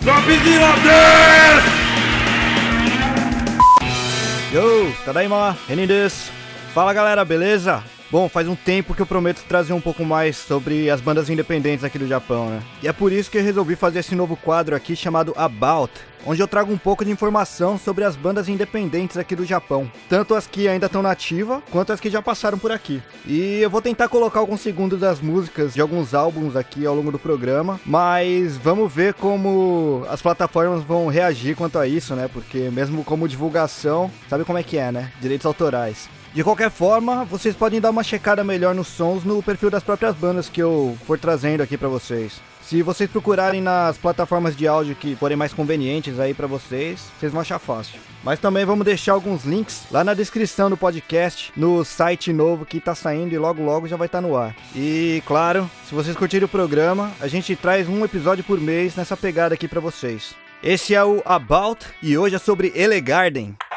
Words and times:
Dropzilla 0.00 0.72
des! 0.84 1.62
Yo, 4.54 4.92
tadaima, 5.04 5.56
Renin 5.68 5.86
desu. 5.88 6.32
Fala 6.74 6.92
galera, 6.94 7.24
beleza? 7.24 7.82
Bom, 8.10 8.28
faz 8.28 8.48
um 8.48 8.56
tempo 8.56 8.92
que 8.92 9.00
eu 9.00 9.06
prometo 9.06 9.44
trazer 9.46 9.72
um 9.72 9.80
pouco 9.80 10.04
mais 10.04 10.36
sobre 10.36 10.90
as 10.90 11.00
bandas 11.00 11.30
independentes 11.30 11.84
aqui 11.84 11.96
do 11.96 12.08
Japão, 12.08 12.50
né? 12.50 12.60
E 12.82 12.88
é 12.88 12.92
por 12.92 13.12
isso 13.12 13.30
que 13.30 13.38
eu 13.38 13.42
resolvi 13.42 13.76
fazer 13.76 14.00
esse 14.00 14.16
novo 14.16 14.36
quadro 14.36 14.74
aqui 14.74 14.96
chamado 14.96 15.32
About, 15.36 15.92
onde 16.26 16.42
eu 16.42 16.48
trago 16.48 16.72
um 16.72 16.76
pouco 16.76 17.04
de 17.04 17.12
informação 17.12 17.78
sobre 17.78 18.02
as 18.02 18.16
bandas 18.16 18.48
independentes 18.48 19.16
aqui 19.16 19.36
do 19.36 19.46
Japão, 19.46 19.88
tanto 20.08 20.34
as 20.34 20.44
que 20.44 20.66
ainda 20.66 20.86
estão 20.86 21.02
nativa, 21.02 21.62
quanto 21.70 21.92
as 21.92 22.00
que 22.00 22.10
já 22.10 22.20
passaram 22.20 22.58
por 22.58 22.72
aqui. 22.72 23.00
E 23.24 23.60
eu 23.60 23.70
vou 23.70 23.80
tentar 23.80 24.08
colocar 24.08 24.40
alguns 24.40 24.60
segundos 24.60 24.98
das 24.98 25.20
músicas 25.20 25.72
de 25.72 25.80
alguns 25.80 26.12
álbuns 26.12 26.56
aqui 26.56 26.84
ao 26.84 26.96
longo 26.96 27.12
do 27.12 27.18
programa, 27.18 27.78
mas 27.86 28.56
vamos 28.56 28.92
ver 28.92 29.14
como 29.14 30.04
as 30.10 30.20
plataformas 30.20 30.82
vão 30.82 31.06
reagir 31.06 31.54
quanto 31.54 31.78
a 31.78 31.86
isso, 31.86 32.16
né? 32.16 32.28
Porque 32.32 32.70
mesmo 32.72 33.04
como 33.04 33.28
divulgação, 33.28 34.10
sabe 34.28 34.44
como 34.44 34.58
é 34.58 34.64
que 34.64 34.76
é, 34.76 34.90
né? 34.90 35.12
Direitos 35.20 35.46
autorais. 35.46 36.08
De 36.32 36.44
qualquer 36.44 36.70
forma, 36.70 37.24
vocês 37.24 37.56
podem 37.56 37.80
dar 37.80 37.90
uma 37.90 38.04
checada 38.04 38.44
melhor 38.44 38.72
nos 38.72 38.86
sons 38.86 39.24
no 39.24 39.42
perfil 39.42 39.68
das 39.68 39.82
próprias 39.82 40.14
bandas 40.14 40.48
que 40.48 40.62
eu 40.62 40.96
for 41.04 41.18
trazendo 41.18 41.60
aqui 41.60 41.76
pra 41.76 41.88
vocês. 41.88 42.40
Se 42.62 42.82
vocês 42.82 43.10
procurarem 43.10 43.60
nas 43.60 43.98
plataformas 43.98 44.56
de 44.56 44.68
áudio 44.68 44.94
que 44.94 45.16
forem 45.16 45.36
mais 45.36 45.52
convenientes 45.52 46.20
aí 46.20 46.32
pra 46.32 46.46
vocês, 46.46 47.00
vocês 47.18 47.32
vão 47.32 47.40
achar 47.40 47.58
fácil. 47.58 47.98
Mas 48.22 48.38
também 48.38 48.64
vamos 48.64 48.84
deixar 48.84 49.14
alguns 49.14 49.44
links 49.44 49.86
lá 49.90 50.04
na 50.04 50.14
descrição 50.14 50.70
do 50.70 50.76
podcast, 50.76 51.52
no 51.56 51.84
site 51.84 52.32
novo 52.32 52.64
que 52.64 52.80
tá 52.80 52.94
saindo 52.94 53.34
e 53.34 53.38
logo 53.38 53.64
logo 53.64 53.88
já 53.88 53.96
vai 53.96 54.06
estar 54.06 54.20
no 54.20 54.36
ar. 54.36 54.54
E 54.72 55.20
claro, 55.26 55.68
se 55.84 55.92
vocês 55.92 56.14
curtirem 56.14 56.44
o 56.44 56.48
programa, 56.48 57.10
a 57.20 57.26
gente 57.26 57.56
traz 57.56 57.88
um 57.88 58.04
episódio 58.04 58.44
por 58.44 58.60
mês 58.60 58.94
nessa 58.94 59.16
pegada 59.16 59.54
aqui 59.54 59.66
pra 59.66 59.80
vocês. 59.80 60.36
Esse 60.62 60.94
é 60.94 61.02
o 61.02 61.22
About 61.24 61.86
e 62.00 62.16
hoje 62.16 62.36
é 62.36 62.38
sobre 62.38 62.70
Elegarden. 62.76 63.56
Got 63.56 63.69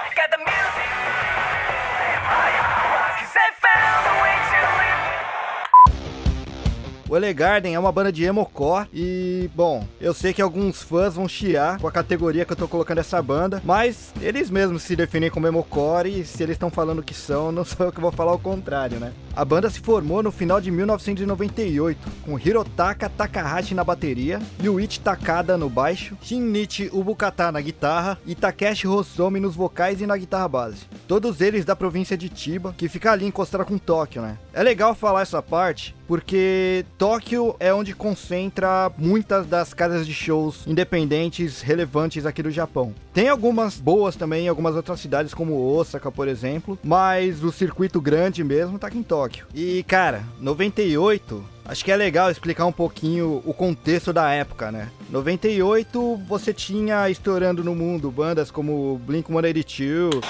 O 7.14 7.16
Elegarden 7.16 7.76
é 7.76 7.80
uma 7.80 7.92
banda 7.92 8.12
de 8.12 8.24
emocore 8.24 8.88
e, 8.92 9.48
bom, 9.54 9.88
eu 10.02 10.16
sei 10.16 10.34
que 10.34 10.42
alguns 10.42 10.82
fãs 10.82 11.14
vão 11.14 11.28
chiar 11.28 11.78
com 11.80 11.88
a 11.88 11.92
categoria 11.92 12.44
que 12.44 12.54
eu 12.54 12.58
tô 12.58 12.68
colocando 12.68 12.98
essa 12.98 13.22
banda, 13.22 13.62
mas 13.64 14.12
eles 14.20 14.50
mesmos 14.50 14.82
se 14.82 14.96
definem 14.96 15.30
como 15.30 15.46
emocore 15.46 16.22
e 16.22 16.26
se 16.26 16.42
eles 16.42 16.56
estão 16.56 16.72
falando 16.72 17.04
que 17.04 17.14
são, 17.14 17.52
não 17.54 17.64
sou 17.64 17.86
eu 17.86 17.92
que 17.92 18.02
vou 18.02 18.12
falar 18.12 18.34
o 18.34 18.40
contrário, 18.40 19.00
né? 19.00 19.14
A 19.36 19.44
banda 19.44 19.68
se 19.68 19.80
formou 19.80 20.22
no 20.22 20.32
final 20.32 20.62
de 20.62 20.70
1998, 20.70 22.00
com 22.24 22.38
Hirotaka 22.38 23.10
Takahashi 23.10 23.74
na 23.74 23.84
bateria, 23.84 24.40
Yuichi 24.64 25.00
Takada 25.00 25.58
no 25.58 25.72
baixo, 25.72 26.16
Shinichi 26.22 26.92
Ubukata 26.94 27.52
na 27.52 27.60
guitarra 27.60 28.20
e 28.28 28.36
Takeshi 28.36 28.88
Hosomi 28.88 29.40
nos 29.40 29.56
vocais 29.56 30.02
e 30.02 30.06
na 30.06 30.16
guitarra 30.16 30.48
base. 30.48 30.86
Todos 31.08 31.42
eles 31.42 31.66
da 31.66 31.76
província 31.76 32.16
de 32.16 32.32
Chiba, 32.34 32.76
que 32.78 32.88
fica 32.88 33.12
ali 33.12 33.26
encostada 33.26 33.66
com 33.66 33.76
Tóquio, 33.80 34.22
né? 34.22 34.38
É 34.54 34.62
legal 34.62 34.94
falar 34.94 35.24
essa 35.24 35.42
parte, 35.42 35.96
porque 36.08 36.86
Tóquio 36.96 37.56
é 37.60 37.74
onde 37.74 37.96
concentra 37.96 38.92
muitas 39.00 39.48
das 39.48 39.74
casas 39.74 40.06
de 40.06 40.14
shows 40.14 40.64
independentes 40.68 41.62
relevantes 41.62 42.28
aqui 42.28 42.44
do 42.44 42.52
Japão. 42.52 42.94
Tem 43.12 43.30
algumas 43.30 43.78
boas 43.78 44.16
também 44.16 44.46
em 44.46 44.48
algumas 44.48 44.76
outras 44.76 45.00
cidades, 45.00 45.34
como 45.34 45.60
Osaka, 45.60 46.12
por 46.12 46.28
exemplo, 46.28 46.78
mas 46.84 47.44
o 47.44 47.52
circuito 47.52 48.00
grande 48.00 48.44
mesmo 48.44 48.78
tá 48.78 48.88
aqui 48.88 48.98
em 49.00 49.04
Tóquio. 49.04 49.23
E 49.54 49.84
cara, 49.84 50.24
98 50.40 51.54
Acho 51.66 51.86
que 51.86 51.92
é 51.92 51.96
legal 51.96 52.30
explicar 52.30 52.66
um 52.66 52.74
pouquinho 52.74 53.42
o 53.46 53.54
contexto 53.54 54.12
da 54.12 54.30
época, 54.32 54.70
né? 54.70 54.92
98 55.10 56.18
você 56.28 56.54
tinha 56.54 57.10
estourando 57.10 57.64
no 57.64 57.74
mundo 57.74 58.12
bandas 58.12 58.52
como 58.52 59.00
Blink-182, 59.08 60.22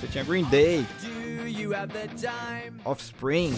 você 0.00 0.06
tinha 0.10 0.24
Green 0.24 0.44
Day, 0.46 0.84
Offspring, 2.84 3.54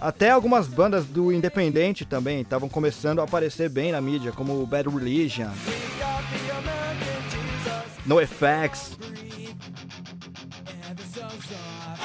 até 0.00 0.30
algumas 0.30 0.66
bandas 0.66 1.04
do 1.04 1.30
independente 1.30 2.06
também 2.06 2.40
estavam 2.40 2.68
começando 2.68 3.20
a 3.20 3.24
aparecer 3.24 3.68
bem 3.68 3.92
na 3.92 4.00
mídia, 4.00 4.32
como 4.32 4.64
Bad 4.64 4.88
Religion, 4.88 5.50
NoFX. 8.06 8.96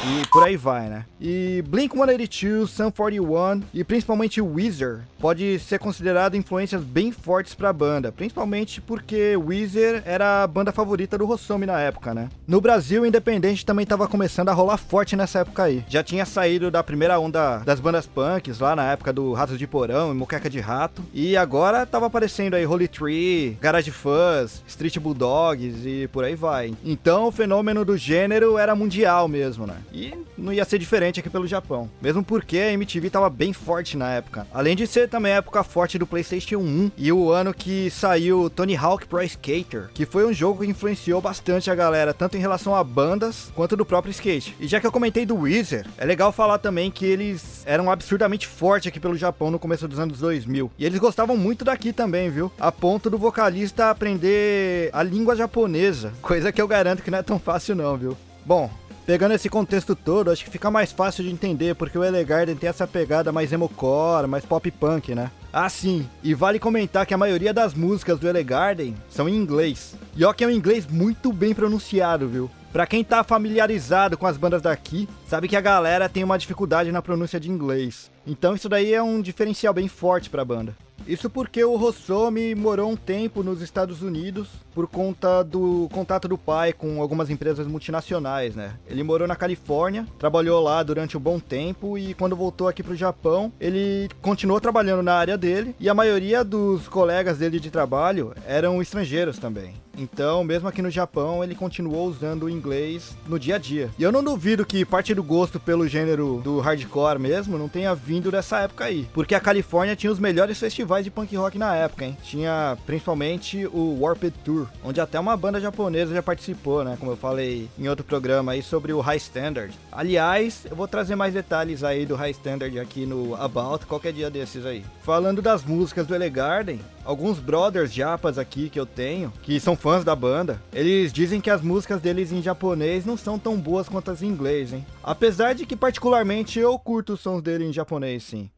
E 0.06 0.28
por 0.28 0.44
aí 0.44 0.58
vai, 0.58 0.90
né? 0.90 1.06
E 1.20 1.64
Blink-182, 1.68 2.68
Sum 2.68 2.92
41 2.92 3.64
e 3.74 3.84
principalmente 3.86 4.42
Weezer 4.42 5.00
pode 5.18 5.58
ser 5.60 5.80
considerado 5.80 6.36
influências 6.36 6.84
bem 6.84 7.10
fortes 7.10 7.56
pra 7.56 7.72
banda, 7.72 8.12
principalmente 8.12 8.82
porque 8.82 9.38
Weezer 9.38 10.04
era 10.06 10.44
a 10.44 10.48
banda 10.48 10.74
favorita 10.74 11.18
do 11.18 11.26
Rossomi 11.26 11.66
na 11.66 11.80
época, 11.80 12.14
né? 12.14 12.28
No 12.46 12.60
Brasil, 12.60 13.04
o 13.04 13.06
Independente 13.06 13.66
também 13.66 13.86
tava 13.86 14.06
começando 14.06 14.50
a 14.50 14.54
rolar 14.54 14.76
forte 14.76 15.16
nessa 15.16 15.40
época 15.40 15.64
aí. 15.64 15.86
Já 15.88 16.04
tinha 16.04 16.26
saído 16.26 16.70
da 16.70 16.84
primeira 16.84 17.18
onda 17.18 17.60
das 17.60 17.80
bandas 17.80 18.06
punks 18.06 18.60
lá 18.60 18.76
na 18.76 18.92
época 18.92 19.14
do 19.14 19.32
Ratos 19.32 19.58
de 19.58 19.66
Porão 19.66 20.12
e 20.12 20.16
Moqueca 20.16 20.50
de 20.50 20.60
Rato, 20.60 21.02
e 21.14 21.38
agora 21.38 21.86
tava 21.86 22.08
aparecendo 22.08 22.56
aí 22.56 22.66
Holy 22.66 22.90
Tree, 22.90 23.58
Garage 23.62 23.92
Fuzz, 23.92 24.62
Street 24.68 24.98
Bulldogs 24.98 25.86
e 25.86 26.10
por 26.10 26.26
aí 26.26 26.36
vai. 26.36 26.74
Então 26.84 27.28
o 27.28 27.32
fenômeno 27.32 27.86
do 27.86 27.96
gênero 27.96 28.58
era 28.58 28.76
mundial 28.76 29.30
mesmo, 29.30 29.66
né? 29.66 29.76
E 29.94 30.14
não 30.38 30.52
ia 30.52 30.66
ser 30.66 30.80
diferente 30.80 31.20
aqui 31.20 31.30
pelo 31.30 31.48
Japão. 31.48 31.90
Mesmo 32.02 32.24
porque 32.24 32.58
a 32.58 32.74
MTV 32.74 33.10
tava 33.10 33.30
bem 33.30 33.54
forte 33.54 33.96
na 33.96 34.12
época. 34.12 34.48
Além 34.54 34.76
de 34.76 34.88
ser 34.88 35.08
também 35.08 35.34
a 35.34 35.38
época 35.38 35.64
forte 35.64 36.00
do 36.00 36.08
PlayStation 36.08 36.58
1 36.58 36.92
e 36.98 37.12
o 37.12 37.32
ano 37.32 37.54
que 37.54 37.90
saiu 37.92 38.50
Tony 38.50 38.76
Hawk 38.76 39.08
Pro 39.08 39.22
Skater, 39.22 39.90
que 39.94 40.06
foi 40.06 40.26
um 40.26 40.34
jogo 40.34 40.64
que 40.64 40.70
influenciou 40.70 41.22
bastante 41.22 41.70
a 41.70 41.76
galera, 41.76 42.14
tanto 42.14 42.36
em 42.36 42.40
relação 42.40 42.76
a 42.76 42.84
bandas 42.84 43.52
quanto 43.56 43.78
do 43.78 43.86
próprio 43.86 44.12
skate. 44.12 44.56
E 44.60 44.68
já 44.68 44.80
que 44.80 44.88
eu 44.88 44.92
comentei 44.92 45.26
do 45.26 45.36
Weezer, 45.36 45.86
é 45.98 46.06
legal 46.06 46.32
falar 46.32 46.58
também 46.58 46.90
que 46.90 47.06
eles 47.06 47.64
eram 47.66 47.92
absurdamente 47.92 48.48
fortes 48.48 48.88
aqui 48.88 49.00
pelo 49.00 49.16
Japão 49.16 49.52
no 49.52 49.60
começo 49.60 49.88
dos 49.88 50.00
anos 50.00 50.20
2000. 50.20 50.72
E 50.78 50.86
eles 50.86 51.00
gostavam 51.00 51.38
muito 51.38 51.64
daqui 51.64 51.94
também, 51.94 52.30
viu? 52.30 52.52
A 52.60 52.72
ponto 52.72 53.10
do 53.10 53.18
vocalista 53.18 53.90
aprender 53.90 54.90
a 54.94 55.04
língua 55.04 55.36
japonesa, 55.36 56.14
coisa 56.22 56.52
que 56.52 56.62
eu 56.62 56.68
garanto 56.68 57.04
que 57.04 57.12
não 57.12 57.20
é 57.20 57.24
tão 57.24 57.40
fácil 57.40 57.76
não, 57.76 57.98
viu? 57.98 58.18
Bom, 58.46 58.70
Pegando 59.06 59.34
esse 59.34 59.50
contexto 59.50 59.98
todo, 59.98 60.32
acho 60.32 60.46
que 60.46 60.50
fica 60.50 60.72
mais 60.72 60.94
fácil 60.94 61.26
de 61.26 61.30
entender 61.30 61.76
porque 61.76 61.98
o 61.98 62.04
Elegarden 62.06 62.56
tem 62.56 62.70
essa 62.70 62.88
pegada 62.88 63.34
mais 63.34 63.52
emocore, 63.52 64.28
mais 64.28 64.46
pop 64.46 64.72
punk, 64.72 65.14
né? 65.14 65.30
Ah, 65.52 65.68
sim, 65.68 66.08
e 66.24 66.34
vale 66.34 66.58
comentar 66.58 67.06
que 67.06 67.14
a 67.14 67.18
maioria 67.18 67.54
das 67.54 67.74
músicas 67.74 68.18
do 68.18 68.30
Elegarden 68.30 68.96
são 69.10 69.28
em 69.28 69.36
inglês. 69.36 69.96
E 70.16 70.24
ó 70.24 70.32
que 70.32 70.44
é 70.44 70.48
um 70.48 70.52
inglês 70.52 70.88
muito 70.88 71.34
bem 71.34 71.54
pronunciado, 71.54 72.30
viu? 72.30 72.50
Pra 72.72 72.88
quem 72.88 73.04
tá 73.04 73.26
familiarizado 73.26 74.18
com 74.18 74.26
as 74.26 74.38
bandas 74.38 74.62
daqui, 74.62 75.08
sabe 75.28 75.50
que 75.50 75.58
a 75.58 75.62
galera 75.62 76.08
tem 76.08 76.24
uma 76.24 76.40
dificuldade 76.40 76.92
na 76.92 77.02
pronúncia 77.02 77.40
de 77.40 77.52
inglês. 77.52 78.10
Então 78.26 78.56
isso 78.56 78.70
daí 78.70 78.94
é 78.94 79.04
um 79.04 79.22
diferencial 79.22 79.74
bem 79.74 79.90
forte 79.90 80.30
pra 80.30 80.46
banda. 80.46 80.76
Isso 81.08 81.30
porque 81.30 81.64
o 81.64 81.76
Rossomi 81.76 82.56
morou 82.56 82.90
um 82.90 82.96
tempo 82.96 83.44
nos 83.44 83.62
Estados 83.62 84.02
Unidos 84.02 84.48
por 84.74 84.88
conta 84.88 85.44
do 85.44 85.90
contato 85.92 86.28
do 86.28 86.38
pai 86.38 86.72
com 86.72 87.02
algumas 87.02 87.30
empresas 87.30 87.68
multinacionais, 87.68 88.56
né? 88.56 88.76
Ele 88.88 89.04
morou 89.04 89.28
na 89.28 89.36
Califórnia, 89.36 90.08
trabalhou 90.18 90.62
lá 90.62 90.82
durante 90.82 91.18
um 91.18 91.20
bom 91.20 91.40
tempo 91.40 91.98
e 91.98 92.14
quando 92.14 92.36
voltou 92.36 92.68
aqui 92.68 92.82
pro 92.82 92.96
Japão, 92.96 93.52
ele 93.60 94.10
continuou 94.22 94.62
trabalhando 94.62 95.04
na 95.04 95.14
área 95.14 95.38
dele 95.38 95.76
e 95.80 95.90
a 95.90 95.94
maioria 95.94 96.44
dos 96.44 96.88
colegas 96.88 97.38
dele 97.38 97.60
de 97.60 97.70
trabalho 97.70 98.34
eram 98.48 98.82
estrangeiros 98.82 99.38
também. 99.38 99.83
Então, 99.98 100.44
mesmo 100.44 100.68
aqui 100.68 100.82
no 100.82 100.90
Japão, 100.90 101.44
ele 101.44 101.56
continuou 101.56 102.08
usando 102.08 102.44
o 102.44 102.50
inglês 102.50 103.16
no 103.28 103.40
dia 103.40 103.56
a 103.56 103.58
dia. 103.58 103.90
E 103.98 104.04
eu 104.04 104.12
não 104.12 104.24
duvido 104.24 104.66
que 104.66 104.86
parte 104.86 105.14
do 105.14 105.24
gosto 105.24 105.60
pelo 105.60 105.88
gênero 105.88 106.42
do 106.44 106.60
hardcore 106.60 107.20
mesmo 107.20 107.58
não 107.58 107.70
tenha 107.70 107.94
vindo 107.94 108.32
dessa 108.32 108.60
época 108.60 108.86
aí. 108.86 109.08
Porque 109.14 109.36
a 109.36 109.40
Califórnia 109.40 109.96
tinha 109.96 110.12
os 110.12 110.20
melhores 110.20 110.60
festivais 110.60 111.04
de 111.04 111.12
punk 111.12 111.36
rock 111.36 111.58
na 111.58 111.76
época, 111.76 112.06
hein? 112.06 112.18
Tinha 112.24 112.78
principalmente 112.86 113.68
o 113.68 114.00
Warped 114.02 114.34
Tour, 114.44 114.68
onde 114.84 115.00
até 115.00 115.20
uma 115.20 115.38
banda 115.38 115.62
japonesa 115.62 116.14
já 116.14 116.24
participou, 116.24 116.84
né? 116.84 116.98
Como 117.00 117.12
eu 117.12 117.18
falei 117.18 117.70
em 117.78 117.88
outro 117.88 118.04
programa 118.04 118.54
aí 118.54 118.64
sobre 118.64 118.94
o 118.94 119.00
High 119.00 119.18
Standard. 119.18 119.74
Aliás, 119.92 120.66
eu 120.70 120.76
vou 120.76 120.88
trazer 120.88 121.16
mais 121.16 121.34
detalhes 121.34 121.84
aí 121.84 122.06
do 122.06 122.16
High 122.16 122.32
Standard 122.32 122.80
aqui 122.80 123.06
no 123.06 123.36
About 123.36 123.86
qualquer 123.86 124.14
dia 124.14 124.30
desses 124.30 124.66
aí. 124.66 124.84
Falando 125.04 125.42
das 125.42 125.64
músicas 125.64 126.08
do 126.08 126.16
Elegarden, 126.16 126.80
alguns 127.06 127.40
brothers 127.40 127.94
japas 127.94 128.38
aqui 128.38 128.70
que 128.70 128.80
eu 128.80 128.86
tenho, 128.86 129.32
que 129.42 129.60
são 129.60 129.76
fãs 129.76 130.04
da 130.04 130.16
banda, 130.16 130.62
eles 130.72 131.12
dizem 131.12 131.42
que 131.42 131.50
as 131.50 131.62
músicas 131.62 132.02
deles 132.02 132.32
em 132.32 132.42
japonês 132.42 133.06
não 133.06 133.18
são 133.18 133.38
tão 133.38 133.58
boas 133.58 133.90
quanto 133.90 134.12
as 134.12 134.22
em 134.22 134.28
inglês, 134.28 134.74
hein? 134.74 134.86
Apesar 135.04 135.54
de 135.54 135.66
que 135.66 135.76
particularmente 135.76 136.60
eu 136.60 136.78
curto 136.80 137.14
os 137.14 137.22
sons 137.22 137.42
dele 137.42 137.66
em 137.66 137.74
japonês, 137.74 138.24
sim. 138.24 138.50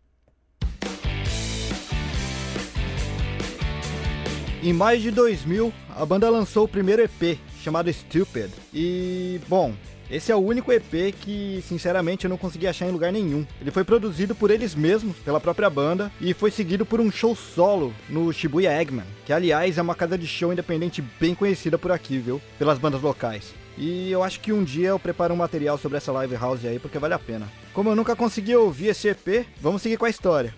Em 4.63 4.73
maio 4.73 4.99
de 4.99 5.11
2000, 5.11 5.71
a 5.95 6.05
banda 6.05 6.27
lançou 6.27 6.65
o 6.65 6.67
primeiro 6.67 7.03
EP, 7.03 7.39
chamado 7.61 7.91
Stupid. 7.93 8.49
E, 8.73 9.39
bom, 9.47 9.75
Esse 10.09 10.31
é 10.31 10.35
o 10.35 10.39
único 10.39 10.71
EP 10.71 11.13
que, 11.19 11.63
sinceramente, 11.67 12.25
eu 12.25 12.29
não 12.29 12.37
consegui 12.37 12.67
achar 12.67 12.87
em 12.87 12.91
lugar 12.91 13.11
nenhum. 13.11 13.45
Ele 13.59 13.71
foi 13.71 13.83
produzido 13.83 14.35
por 14.35 14.51
eles 14.51 14.75
mesmos, 14.75 15.17
pela 15.17 15.39
própria 15.39 15.69
banda, 15.69 16.11
e 16.21 16.33
foi 16.33 16.51
seguido 16.51 16.85
por 16.85 17.01
um 17.01 17.11
show 17.11 17.35
solo 17.35 17.93
no 18.07 18.31
Shibuya 18.31 18.79
Eggman, 18.79 19.05
que 19.25 19.33
aliás 19.33 19.77
é 19.77 19.81
uma 19.81 19.95
casa 19.95 20.17
de 20.17 20.27
show 20.27 20.53
independente 20.53 21.03
bem 21.19 21.33
conhecida 21.33 21.77
por 21.77 21.91
aqui, 21.91 22.19
viu? 22.19 22.39
Pelas 22.59 22.77
bandas 22.77 23.01
locais. 23.01 23.53
E 23.77 24.09
eu 24.11 24.23
acho 24.23 24.39
que 24.39 24.53
um 24.53 24.63
dia 24.63 24.89
eu 24.89 24.99
preparo 24.99 25.33
um 25.33 25.37
material 25.37 25.77
sobre 25.77 25.97
essa 25.97 26.11
live 26.11 26.35
house 26.35 26.63
aí, 26.65 26.79
porque 26.79 26.99
vale 26.99 27.13
a 27.13 27.19
pena. 27.19 27.51
Como 27.73 27.89
eu 27.89 27.95
nunca 27.95 28.15
consegui 28.15 28.55
ouvir 28.55 28.87
esse 28.87 29.09
EP, 29.09 29.45
vamos 29.59 29.81
seguir 29.81 29.97
com 29.97 30.05
a 30.05 30.09
história. 30.09 30.53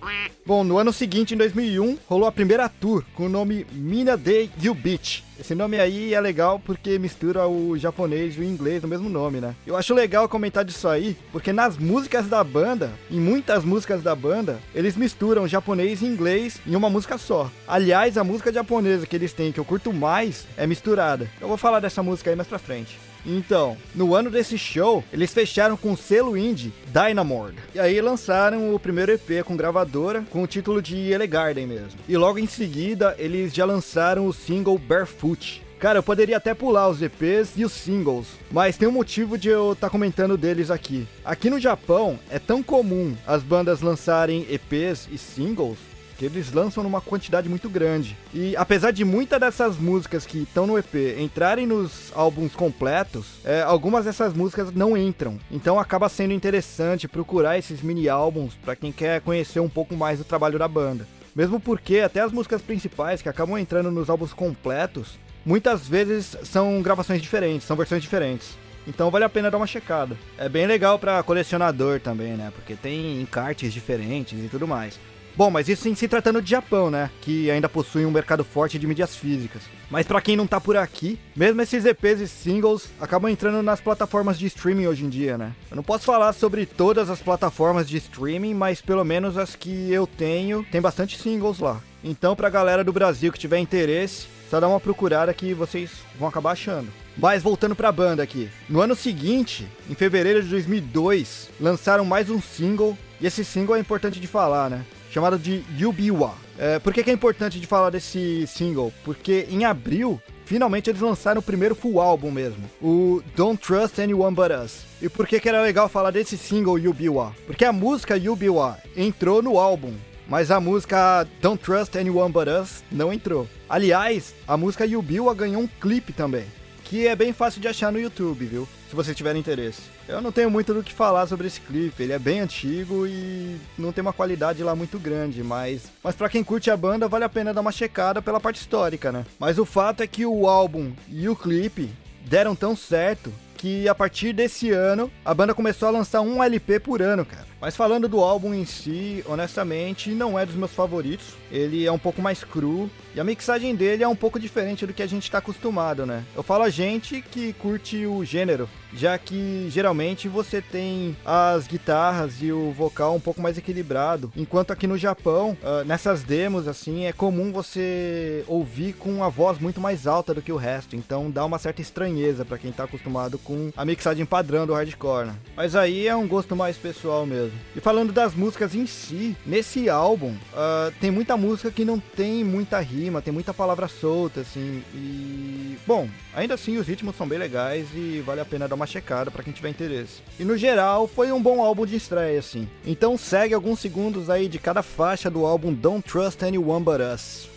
Bom, 0.48 0.64
no 0.64 0.78
ano 0.78 0.94
seguinte, 0.94 1.34
em 1.34 1.38
2001, 1.38 1.98
rolou 2.08 2.26
a 2.26 2.32
primeira 2.32 2.70
tour 2.70 3.04
com 3.14 3.26
o 3.26 3.30
nome 3.30 3.68
Mina 3.74 4.18
You 4.62 4.74
Beach. 4.74 5.22
Esse 5.38 5.54
nome 5.54 5.78
aí 5.78 6.14
é 6.14 6.22
legal 6.22 6.58
porque 6.58 6.98
mistura 6.98 7.46
o 7.46 7.78
japonês 7.78 8.38
e 8.38 8.40
o 8.40 8.44
inglês 8.46 8.82
no 8.82 8.88
mesmo 8.88 9.10
nome, 9.10 9.42
né? 9.42 9.54
Eu 9.68 9.76
acho 9.76 9.94
legal 9.94 10.30
comentar 10.30 10.64
disso 10.64 10.88
aí, 10.88 11.18
porque 11.34 11.52
nas 11.52 11.78
músicas 11.78 12.28
da 12.28 12.42
banda, 12.46 12.94
em 13.12 13.20
muitas 13.20 13.66
músicas 13.66 14.02
da 14.02 14.16
banda, 14.16 14.58
eles 14.74 14.96
misturam 14.96 15.50
japonês 15.50 16.02
e 16.02 16.06
inglês 16.06 16.62
em 16.66 16.78
uma 16.78 16.90
música 16.90 17.18
só. 17.18 17.52
Aliás, 17.68 18.18
a 18.18 18.24
música 18.24 18.54
japonesa 18.54 19.06
que 19.06 19.18
eles 19.18 19.34
têm, 19.34 19.52
que 19.52 19.60
eu 19.60 19.66
curto 19.66 19.92
mais, 19.92 20.48
é 20.56 20.66
misturada. 20.66 21.30
Eu 21.42 21.50
vou 21.50 21.58
falar 21.58 21.82
dessa 21.82 22.02
música 22.02 22.30
aí 22.30 22.38
mais 22.38 22.48
pra 22.48 22.58
frente. 22.58 22.98
Então, 23.28 23.76
no 23.94 24.16
ano 24.16 24.32
desse 24.32 24.58
show, 24.58 25.04
eles 25.12 25.34
fecharam 25.34 25.76
com 25.76 25.92
o 25.92 25.98
selo 25.98 26.38
indie 26.38 26.74
Dynamord. 26.88 27.58
E 27.76 27.80
aí 27.80 28.00
lançaram 28.00 28.74
o 28.74 28.80
primeiro 28.80 29.12
EP 29.12 29.44
com 29.44 29.58
gravadora, 29.58 30.24
com 30.30 30.42
o 30.42 30.48
título 30.48 30.82
de 30.82 31.12
Elegarden 31.12 31.68
mesmo. 31.68 32.00
E 32.08 32.16
logo 32.16 32.40
em 32.40 32.48
seguida, 32.48 33.14
eles 33.20 33.54
já 33.54 33.66
lançaram 33.66 34.26
o 34.26 34.34
single 34.34 34.78
Barefoot. 34.78 35.62
Cara, 35.78 36.00
eu 36.00 36.04
poderia 36.04 36.38
até 36.38 36.56
pular 36.56 36.90
os 36.90 37.02
EPs 37.04 37.52
e 37.56 37.64
os 37.64 37.72
singles, 37.72 38.28
mas 38.50 38.78
tem 38.78 38.88
um 38.88 38.92
motivo 38.92 39.38
de 39.38 39.50
eu 39.50 39.74
estar 39.74 39.88
tá 39.88 39.92
comentando 39.92 40.36
deles 40.36 40.72
aqui. 40.72 41.08
Aqui 41.24 41.52
no 41.52 41.60
Japão, 41.60 42.18
é 42.32 42.40
tão 42.40 42.64
comum 42.64 43.16
as 43.28 43.44
bandas 43.44 43.82
lançarem 43.82 44.48
EPs 44.50 45.08
e 45.12 45.20
singles 45.20 45.78
que 46.18 46.26
eles 46.26 46.52
lançam 46.52 46.84
numa 46.84 47.00
quantidade 47.00 47.48
muito 47.48 47.70
grande. 47.70 48.18
E 48.34 48.56
apesar 48.56 48.92
de 48.92 49.06
muitas 49.06 49.40
dessas 49.40 49.78
músicas 49.78 50.26
que 50.26 50.40
estão 50.40 50.66
no 50.66 50.78
EP 50.78 51.20
entrarem 51.20 51.68
nos 51.68 52.12
álbuns 52.16 52.56
completos, 52.56 53.40
é, 53.46 53.62
algumas 53.62 54.06
dessas 54.06 54.34
músicas 54.34 54.74
não 54.74 54.98
entram. 54.98 55.40
Então 55.52 55.80
acaba 55.80 56.10
sendo 56.10 56.34
interessante 56.34 57.08
procurar 57.08 57.58
esses 57.58 57.82
mini 57.82 58.10
álbuns 58.10 58.56
para 58.56 58.76
quem 58.76 58.92
quer 58.92 59.22
conhecer 59.22 59.60
um 59.60 59.70
pouco 59.70 59.96
mais 59.96 60.18
do 60.18 60.26
trabalho 60.26 60.58
da 60.58 60.68
banda. 60.68 61.08
Mesmo 61.36 61.60
porque 61.60 62.00
até 62.00 62.20
as 62.20 62.32
músicas 62.32 62.62
principais 62.62 63.22
que 63.22 63.30
acabam 63.30 63.60
entrando 63.60 63.92
nos 63.92 64.10
álbuns 64.10 64.34
completos, 64.34 65.20
muitas 65.46 65.88
vezes 65.88 66.36
são 66.44 66.82
gravações 66.82 67.22
diferentes, 67.22 67.68
são 67.68 67.78
versões 67.78 68.02
diferentes. 68.02 68.58
Então 68.88 69.12
vale 69.12 69.26
a 69.26 69.30
pena 69.30 69.52
dar 69.52 69.58
uma 69.58 69.68
checada. 69.68 70.18
É 70.38 70.48
bem 70.50 70.66
legal 70.66 70.98
para 70.98 71.22
colecionador 71.22 72.00
também, 72.00 72.34
né? 72.34 72.52
Porque 72.56 72.74
tem 72.74 73.22
encartes 73.22 73.74
diferentes 73.74 74.44
e 74.44 74.48
tudo 74.48 74.68
mais. 74.68 74.98
Bom, 75.38 75.52
mas 75.52 75.70
isso 75.70 75.88
em 75.88 75.94
se 75.94 76.08
tratando 76.08 76.42
de 76.42 76.50
Japão, 76.50 76.90
né? 76.90 77.12
Que 77.22 77.52
ainda 77.52 77.70
possui 77.70 78.04
um 78.08 78.10
mercado 78.10 78.44
forte 78.44 78.80
de 78.80 78.88
mídias 78.88 79.16
físicas. 79.16 79.62
Mas 79.88 80.08
para 80.08 80.20
quem 80.20 80.36
não 80.36 80.48
tá 80.48 80.60
por 80.60 80.76
aqui, 80.76 81.20
mesmo 81.36 81.62
esses 81.62 81.86
EPs 81.86 82.22
e 82.22 82.28
singles 82.28 82.90
acabam 83.00 83.32
entrando 83.32 83.62
nas 83.62 83.80
plataformas 83.80 84.40
de 84.40 84.48
streaming 84.48 84.88
hoje 84.88 85.06
em 85.06 85.10
dia, 85.10 85.38
né? 85.38 85.54
Eu 85.70 85.76
não 85.76 85.84
posso 85.84 86.06
falar 86.06 86.34
sobre 86.34 86.66
todas 86.66 87.08
as 87.12 87.22
plataformas 87.22 87.88
de 87.88 87.98
streaming, 87.98 88.56
mas 88.56 88.82
pelo 88.82 89.04
menos 89.04 89.38
as 89.38 89.56
que 89.56 89.92
eu 89.92 90.08
tenho, 90.08 90.66
tem 90.72 90.82
bastante 90.82 91.20
singles 91.20 91.60
lá. 91.60 91.80
Então, 92.04 92.36
pra 92.36 92.50
galera 92.50 92.84
do 92.84 92.92
Brasil 92.92 93.32
que 93.32 93.38
tiver 93.38 93.60
interesse, 93.60 94.26
só 94.50 94.60
dá 94.60 94.68
uma 94.68 94.80
procurada 94.80 95.32
que 95.36 95.54
vocês 95.54 95.92
vão 96.18 96.30
acabar 96.30 96.54
achando. 96.54 96.92
Mas 97.16 97.44
voltando 97.44 97.76
pra 97.76 97.92
banda 97.92 98.24
aqui. 98.24 98.50
No 98.68 98.82
ano 98.82 98.96
seguinte, 98.96 99.68
em 99.88 99.94
fevereiro 99.94 100.42
de 100.42 100.50
2002, 100.50 101.50
lançaram 101.62 102.04
mais 102.04 102.32
um 102.32 102.42
single. 102.42 102.98
E 103.22 103.28
esse 103.28 103.46
single 103.46 103.76
é 103.76 103.80
importante 103.80 104.20
de 104.20 104.28
falar, 104.28 104.70
né? 104.70 104.84
Chamado 105.18 105.40
de 105.40 105.64
Yubiwa. 105.76 106.36
É, 106.60 106.78
por 106.78 106.94
que, 106.94 107.04
que 107.04 107.10
é 107.10 107.14
importante 107.14 107.60
de 107.60 107.66
falar 107.66 107.90
desse 107.90 108.46
single? 108.46 108.94
Porque 109.04 109.48
em 109.50 109.66
abril, 109.66 110.22
finalmente 110.46 110.92
eles 110.92 111.02
lançaram 111.02 111.40
o 111.40 111.44
primeiro 111.44 111.74
full 111.74 112.00
álbum 112.00 112.30
mesmo, 112.30 112.70
o 112.80 113.24
Don't 113.36 113.60
Trust 113.60 114.00
Anyone 114.00 114.36
But 114.36 114.52
Us. 114.64 114.84
E 115.02 115.10
por 115.10 115.26
que, 115.26 115.40
que 115.40 115.50
era 115.50 115.60
legal 115.64 115.90
falar 115.90 116.12
desse 116.12 116.38
single 116.38 116.78
Yubiwa? 116.78 117.34
Porque 117.48 117.66
a 117.66 117.74
música 117.74 118.16
Yubiwa 118.16 118.78
entrou 118.96 119.42
no 119.42 119.58
álbum, 119.58 119.92
mas 120.28 120.52
a 120.52 120.60
música 120.60 121.28
Don't 121.42 121.64
Trust 121.64 121.98
Anyone 121.98 122.32
But 122.32 122.48
Us 122.48 122.84
não 122.92 123.12
entrou. 123.12 123.48
Aliás, 123.68 124.36
a 124.48 124.56
música 124.56 124.86
Yubiwa 124.86 125.34
ganhou 125.34 125.64
um 125.64 125.68
clipe 125.82 126.14
também 126.14 126.46
que 126.88 127.06
é 127.06 127.16
bem 127.16 127.34
fácil 127.34 127.60
de 127.60 127.68
achar 127.68 127.92
no 127.92 128.00
YouTube, 128.00 128.46
viu? 128.46 128.68
Se 128.90 128.96
você 128.96 129.14
tiver 129.14 129.36
interesse. 129.36 129.82
Eu 130.08 130.22
não 130.22 130.32
tenho 130.32 130.50
muito 130.50 130.74
do 130.74 130.82
que 130.82 130.94
falar 130.94 131.28
sobre 131.28 131.48
esse 131.48 131.60
clipe, 131.60 132.02
ele 132.02 132.14
é 132.14 132.20
bem 132.20 132.40
antigo 132.40 133.06
e 133.06 133.58
não 133.78 133.92
tem 133.92 134.02
uma 134.02 134.14
qualidade 134.14 134.64
lá 134.64 134.74
muito 134.74 134.98
grande, 134.98 135.44
mas 135.44 135.92
mas 136.02 136.16
para 136.16 136.30
quem 136.30 136.44
curte 136.44 136.72
a 136.72 136.78
banda 136.78 137.08
vale 137.08 137.26
a 137.26 137.30
pena 137.30 137.54
dar 137.54 137.60
uma 137.60 137.74
checada 137.74 138.22
pela 138.22 138.40
parte 138.40 138.62
histórica, 138.62 139.12
né? 139.12 139.26
Mas 139.38 139.60
o 139.60 139.66
fato 139.66 140.02
é 140.02 140.08
que 140.08 140.26
o 140.26 140.48
álbum 140.48 140.94
e 141.10 141.28
o 141.28 141.36
clipe 141.36 141.90
deram 142.26 142.56
tão 142.56 142.76
certo 142.76 143.34
que 143.58 143.90
a 143.90 143.96
partir 143.96 144.32
desse 144.32 144.72
ano 144.72 145.12
a 145.26 145.34
banda 145.34 145.54
começou 145.54 145.90
a 145.90 145.92
lançar 145.92 146.22
um 146.22 146.44
LP 146.44 146.80
por 146.80 147.02
ano, 147.02 147.26
cara. 147.26 147.48
Mas 147.60 147.76
falando 147.76 148.08
do 148.08 148.20
álbum 148.20 148.54
em 148.54 148.66
si, 148.66 149.24
honestamente, 149.28 150.12
não 150.12 150.38
é 150.38 150.46
dos 150.46 150.56
meus 150.56 150.72
favoritos. 150.72 151.34
Ele 151.52 151.86
é 151.86 151.92
um 151.92 151.98
pouco 151.98 152.22
mais 152.22 152.44
cru 152.44 152.90
e 153.16 153.20
a 153.20 153.24
mixagem 153.24 153.76
dele 153.76 154.04
é 154.04 154.08
um 154.08 154.16
pouco 154.16 154.40
diferente 154.40 154.86
do 154.86 154.94
que 154.94 155.02
a 155.02 155.08
gente 155.08 155.24
está 155.24 155.40
acostumado, 155.40 156.06
né? 156.06 156.24
Eu 156.36 156.44
falo 156.44 156.64
a 156.64 156.70
gente 156.70 157.20
que 157.20 157.54
curte 157.54 158.06
o 158.06 158.24
gênero, 158.24 158.70
já 158.94 159.18
que 159.18 159.68
geralmente 159.72 160.28
você 160.28 160.62
tem 160.62 161.18
as 161.26 161.66
guitarras 161.66 162.42
e 162.42 162.52
o 162.52 162.72
vocal 162.72 163.16
um 163.16 163.20
pouco 163.20 163.42
mais 163.42 163.58
equilibrado, 163.58 164.32
enquanto 164.36 164.72
aqui 164.72 164.86
no 164.86 164.98
Japão, 164.98 165.58
uh, 165.64 165.84
nessas 165.84 166.22
demos 166.22 166.68
assim, 166.68 167.06
é 167.06 167.14
comum 167.14 167.52
você 167.52 168.44
ouvir 168.48 168.94
com 168.94 169.24
a 169.24 169.30
voz 169.30 169.58
muito 169.58 169.82
mais 169.82 170.06
alta 170.06 170.34
do 170.34 170.42
que 170.42 170.52
o 170.52 170.58
resto, 170.58 170.96
então 170.96 171.32
dá 171.32 171.44
uma 171.44 171.58
certa 171.58 171.82
estranheza 171.82 172.46
para 172.46 172.60
quem 172.60 172.72
tá 172.72 172.84
acostumado 172.84 173.40
com 173.48 173.72
a 173.78 173.86
mixagem 173.86 174.26
padrão 174.26 174.68
do 174.68 174.74
hardcore. 174.74 175.28
Né? 175.28 175.36
Mas 175.56 175.74
aí 175.74 176.06
é 176.06 176.16
um 176.16 176.28
gosto 176.28 176.54
mais 176.54 176.76
pessoal 176.76 177.26
mesmo. 177.26 177.58
E 177.74 177.80
falando 177.80 178.12
das 178.12 178.36
músicas 178.36 178.76
em 178.76 178.86
si, 178.86 179.36
nesse 179.46 179.90
álbum 179.90 180.32
uh, 180.32 180.92
tem 181.00 181.10
muita 181.10 181.38
música 181.38 181.72
que 181.72 181.86
não 181.86 181.98
tem 181.98 182.44
muita 182.44 182.80
rima, 182.82 183.22
tem 183.22 183.34
muita 183.34 183.54
palavra 183.54 183.88
solta, 183.88 184.42
assim. 184.42 184.84
E. 184.94 185.78
Bom, 185.88 186.10
ainda 186.36 186.56
assim 186.56 186.76
os 186.78 186.86
ritmos 186.86 187.16
são 187.16 187.28
bem 187.28 187.40
legais 187.40 187.88
e 187.96 188.22
vale 188.26 188.42
a 188.42 188.46
pena 188.46 188.68
dar 188.68 188.76
uma 188.76 188.86
checada 188.86 189.32
para 189.32 189.44
quem 189.44 189.54
tiver 189.54 189.70
interesse. 189.70 190.22
E 190.38 190.44
no 190.44 190.58
geral, 190.58 191.08
foi 191.08 191.32
um 191.32 191.42
bom 191.42 191.64
álbum 191.64 191.86
de 191.86 191.96
estreia, 191.96 192.40
assim. 192.40 192.68
Então 192.86 193.18
segue 193.18 193.54
alguns 193.54 193.80
segundos 193.80 194.30
aí 194.30 194.50
de 194.50 194.60
cada 194.60 194.84
faixa 194.84 195.30
do 195.30 195.46
álbum 195.46 195.74
Don't 195.74 196.06
Trust 196.06 196.44
Anyone 196.44 196.84
But 196.84 197.00
Us. 197.14 197.57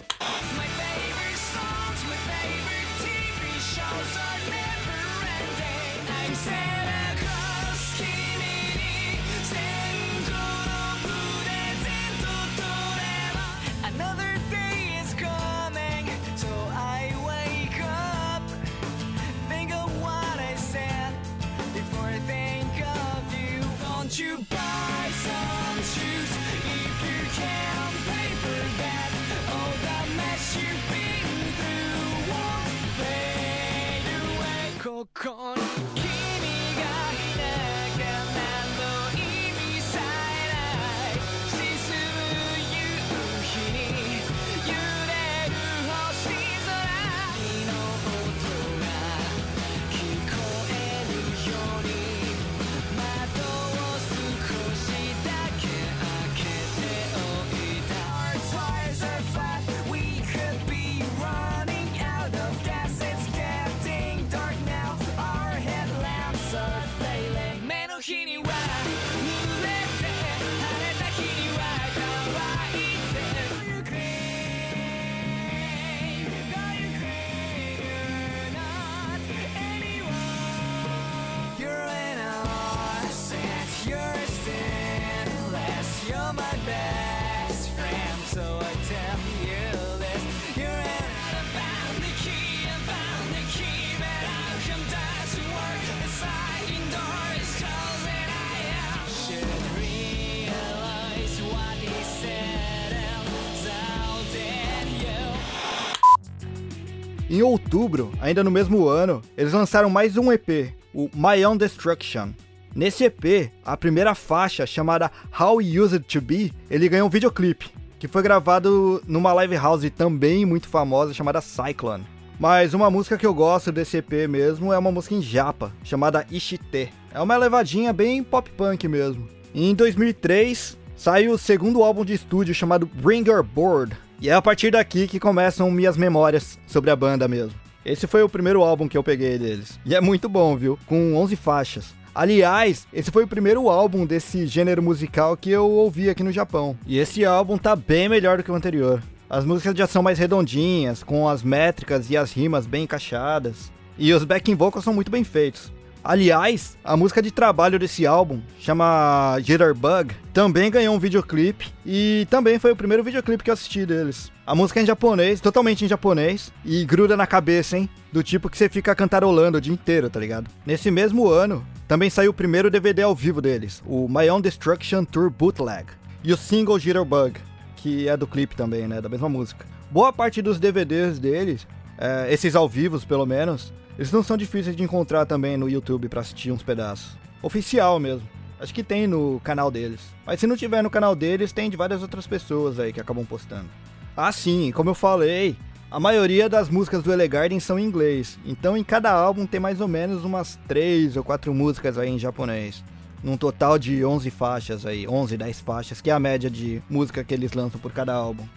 Em 107.33 107.43
outubro, 107.43 108.11
ainda 108.21 108.43
no 108.43 108.51
mesmo 108.51 108.89
ano, 108.89 109.23
eles 109.39 109.53
lançaram 109.53 109.89
mais 109.89 110.17
um 110.17 110.33
EP, 110.33 110.75
o 110.93 111.09
My 111.15 111.47
Own 111.47 111.57
Destruction. 111.57 112.31
Nesse 112.75 113.05
EP, 113.05 113.53
a 113.65 113.77
primeira 113.77 114.17
faixa, 114.17 114.67
chamada 114.67 115.09
How 115.39 115.59
We 115.59 115.79
Used 115.79 116.01
to 116.07 116.21
Be, 116.21 116.53
ele 116.69 116.89
ganhou 116.89 117.07
um 117.07 117.11
videoclipe, 117.11 117.71
que 118.01 118.09
foi 118.09 118.21
gravado 118.21 119.01
numa 119.07 119.33
live 119.33 119.55
house 119.55 119.89
também 119.97 120.45
muito 120.45 120.67
famosa 120.67 121.15
chamada 121.15 121.41
Cyclone. 121.41 122.05
Mas 122.37 122.75
uma 122.75 122.91
música 122.91 123.17
que 123.17 123.27
eu 123.27 123.33
gosto 123.33 123.71
desse 123.71 123.99
EP 123.99 124.29
mesmo 124.29 124.73
é 124.73 124.79
uma 124.79 124.91
música 124.91 125.15
em 125.15 125.23
japa, 125.23 125.73
chamada 125.85 126.27
Ishite. 126.33 126.93
É 127.15 127.21
uma 127.21 127.37
levadinha 127.37 127.93
bem 127.93 128.25
pop 128.25 128.51
punk 128.51 128.89
mesmo. 128.89 129.29
Em 129.55 129.73
2003, 129.73 130.77
saiu 130.97 131.35
o 131.35 131.39
segundo 131.39 131.85
álbum 131.85 132.05
de 132.05 132.13
estúdio 132.13 132.53
chamado 132.53 132.87
Bring 132.87 133.23
Your 133.29 133.45
Board. 133.45 133.97
E 134.21 134.29
é 134.29 134.35
a 134.35 134.43
partir 134.43 134.71
daqui 134.71 135.09
que 135.09 135.19
começam 135.19 135.71
minhas 135.71 135.97
memórias 135.97 136.59
sobre 136.67 136.91
a 136.91 136.97
banda 136.97 137.27
mesmo. 137.27 137.59
Esse 137.83 138.07
foi 138.07 138.23
o 138.23 138.29
primeiro 138.29 138.63
álbum 138.63 138.87
que 138.87 138.99
eu 138.99 139.03
peguei 139.03 139.39
deles. 139.39 139.81
E 139.87 139.95
é 139.95 140.01
muito 140.01 140.29
bom, 140.29 140.55
viu? 140.55 140.79
Com 140.85 141.17
11 141.17 141.37
faixas. 141.37 141.95
Aliás, 142.15 142.87
esse 142.93 143.11
foi 143.11 143.25
o 143.25 143.29
primeiro 143.29 143.71
álbum 143.71 144.05
desse 144.05 144.47
gênero 144.47 144.83
musical 144.83 145.39
que 145.39 145.51
eu 145.51 145.71
ouvi 145.71 146.11
aqui 146.11 146.23
no 146.23 146.33
Japão. 146.33 146.77
E 146.87 146.99
esse 146.99 147.25
álbum 147.25 147.57
tá 147.57 147.75
bem 147.75 148.11
melhor 148.11 148.37
do 148.37 148.43
que 148.43 148.51
o 148.51 148.55
anterior. 148.55 149.03
As 149.29 149.47
músicas 149.47 149.75
já 149.75 149.87
são 149.87 150.03
mais 150.03 150.19
redondinhas, 150.19 151.03
com 151.03 151.27
as 151.27 151.43
métricas 151.43 152.11
e 152.11 152.17
as 152.17 152.31
rimas 152.31 152.67
bem 152.67 152.83
encaixadas. 152.83 153.73
E 153.97 154.13
os 154.13 154.25
backing 154.25 154.55
vocals 154.55 154.85
são 154.85 154.93
muito 154.93 155.11
bem 155.11 155.25
feitos. 155.25 155.73
Aliás, 156.03 156.79
a 156.83 156.97
música 156.97 157.21
de 157.21 157.31
trabalho 157.31 157.79
desse 157.79 158.07
álbum, 158.07 158.41
chama 158.59 159.37
Jitterbug, 159.41 160.15
também 160.33 160.71
ganhou 160.71 160.95
um 160.95 160.99
videoclipe 160.99 161.73
e 161.85 162.27
também 162.31 162.59
foi 162.59 162.73
o 162.73 162.77
primeiro 162.77 163.05
videoclipe 163.05 163.45
que 163.45 163.51
eu 163.51 163.55
assisti 163.55 163.85
deles. 163.85 164.33
A 164.47 164.55
música 164.55 164.81
é 164.81 164.83
em 164.83 164.87
japonês, 164.87 165.41
totalmente 165.41 165.85
em 165.85 165.89
japonês, 165.89 166.53
e 166.65 166.85
gruda 166.87 167.17
na 167.17 167.27
cabeça, 167.27 167.77
hein? 167.77 167.89
Do 168.11 168.23
tipo 168.23 168.49
que 168.49 168.57
você 168.57 168.69
fica 168.69 168.95
cantarolando 168.95 169.59
o 169.59 169.61
dia 169.61 169.73
inteiro, 169.73 170.09
tá 170.09 170.19
ligado? 170.19 170.51
Nesse 170.65 170.91
mesmo 170.91 171.29
ano, 171.29 171.65
também 171.87 172.09
saiu 172.09 172.31
o 172.31 172.35
primeiro 172.35 172.71
DVD 172.71 173.03
ao 173.03 173.15
vivo 173.15 173.43
deles, 173.43 173.83
o 173.87 174.09
My 174.09 174.29
Own 174.31 174.41
Destruction 174.41 175.05
Tour 175.05 175.31
Bootleg, 175.31 175.87
e 176.25 176.33
o 176.33 176.37
single 176.37 176.79
Jitterbug, 176.79 177.39
que 177.77 178.09
é 178.09 178.17
do 178.17 178.27
clipe 178.27 178.57
também, 178.57 178.89
né? 178.89 179.01
Da 179.03 179.09
mesma 179.09 179.29
música. 179.29 179.67
Boa 179.91 180.13
parte 180.13 180.41
dos 180.41 180.59
DVDs 180.59 181.19
deles, 181.19 181.67
é, 181.99 182.33
esses 182.33 182.57
ao 182.57 182.69
vivos 182.69 183.05
pelo 183.05 183.27
menos, 183.27 183.73
eles 184.01 184.11
não 184.11 184.23
são 184.23 184.35
difíceis 184.35 184.75
de 184.75 184.83
encontrar 184.83 185.27
também 185.27 185.59
no 185.59 185.69
YouTube 185.69 186.09
pra 186.09 186.23
assistir 186.23 186.51
uns 186.51 186.63
pedaços. 186.63 187.19
Oficial 187.43 188.01
mesmo. 188.01 188.27
Acho 188.59 188.73
que 188.73 188.83
tem 188.83 189.07
no 189.07 189.39
canal 189.45 189.71
deles. 189.71 190.01
Mas 190.25 190.41
se 190.41 190.47
não 190.47 190.57
tiver 190.57 190.81
no 190.81 190.89
canal 190.89 191.15
deles, 191.15 191.53
tem 191.53 191.69
de 191.69 191.77
várias 191.77 192.01
outras 192.01 192.27
pessoas 192.27 192.81
aí 192.81 192.95
que 192.95 193.01
acabam 193.01 193.27
postando. 193.27 193.69
Ah, 194.17 194.33
sim, 194.33 194.73
como 194.75 194.89
eu 194.89 194.95
falei, 194.95 195.55
a 195.91 196.01
maioria 196.01 196.49
das 196.49 196.71
músicas 196.71 197.03
do 197.03 197.13
Elegarden 197.13 197.61
são 197.61 197.79
em 197.79 197.85
inglês. 197.85 198.39
Então 198.43 198.75
em 198.75 198.83
cada 198.83 199.13
álbum 199.13 199.45
tem 199.45 199.61
mais 199.61 199.83
ou 199.83 199.89
menos 199.89 200.25
umas 200.25 200.59
3 200.67 201.19
ou 201.19 201.23
4 201.23 201.53
músicas 201.53 201.99
aí 201.99 202.09
em 202.09 202.19
japonês. 202.19 202.83
Num 203.23 203.37
total 203.37 203.79
de 203.79 204.03
11 204.03 204.31
faixas 204.31 204.87
aí, 204.87 205.07
11, 205.07 205.37
10 205.37 205.61
faixas, 205.61 206.01
que 206.01 206.09
é 206.09 206.15
a 206.15 206.19
média 206.19 206.49
de 206.49 206.83
música 206.89 207.23
que 207.23 207.35
eles 207.35 207.53
lançam 207.53 207.79
por 207.79 207.93
cada 207.93 208.15
álbum. 208.15 208.49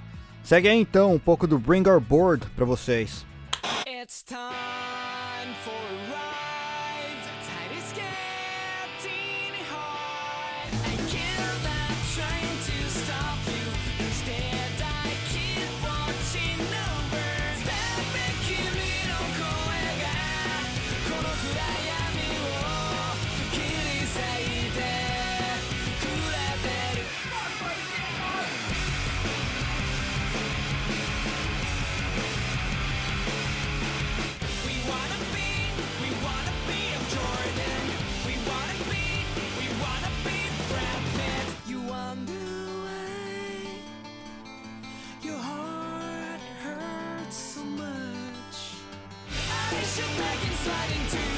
Segue 0.42 0.70
aí 0.70 0.80
então 0.80 1.14
um 1.14 1.20
pouco 1.20 1.46
do 1.46 1.60
Bring 1.60 1.86
Our 1.86 2.00
Board 2.00 2.48
pra 2.56 2.64
vocês. 2.64 3.26
It's 3.86 4.24
time 4.24 4.73
should 50.64 50.72
back 50.72 51.33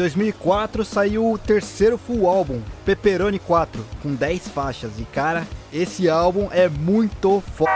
2004 0.00 0.82
saiu 0.82 1.30
o 1.30 1.36
terceiro 1.36 1.98
full 1.98 2.26
álbum, 2.26 2.62
Pepperoni 2.86 3.38
4, 3.38 3.84
com 4.02 4.14
10 4.14 4.48
faixas. 4.48 4.92
E 4.98 5.04
cara, 5.04 5.46
esse 5.70 6.08
álbum 6.08 6.48
é 6.50 6.70
muito 6.70 7.42
foda. 7.54 7.70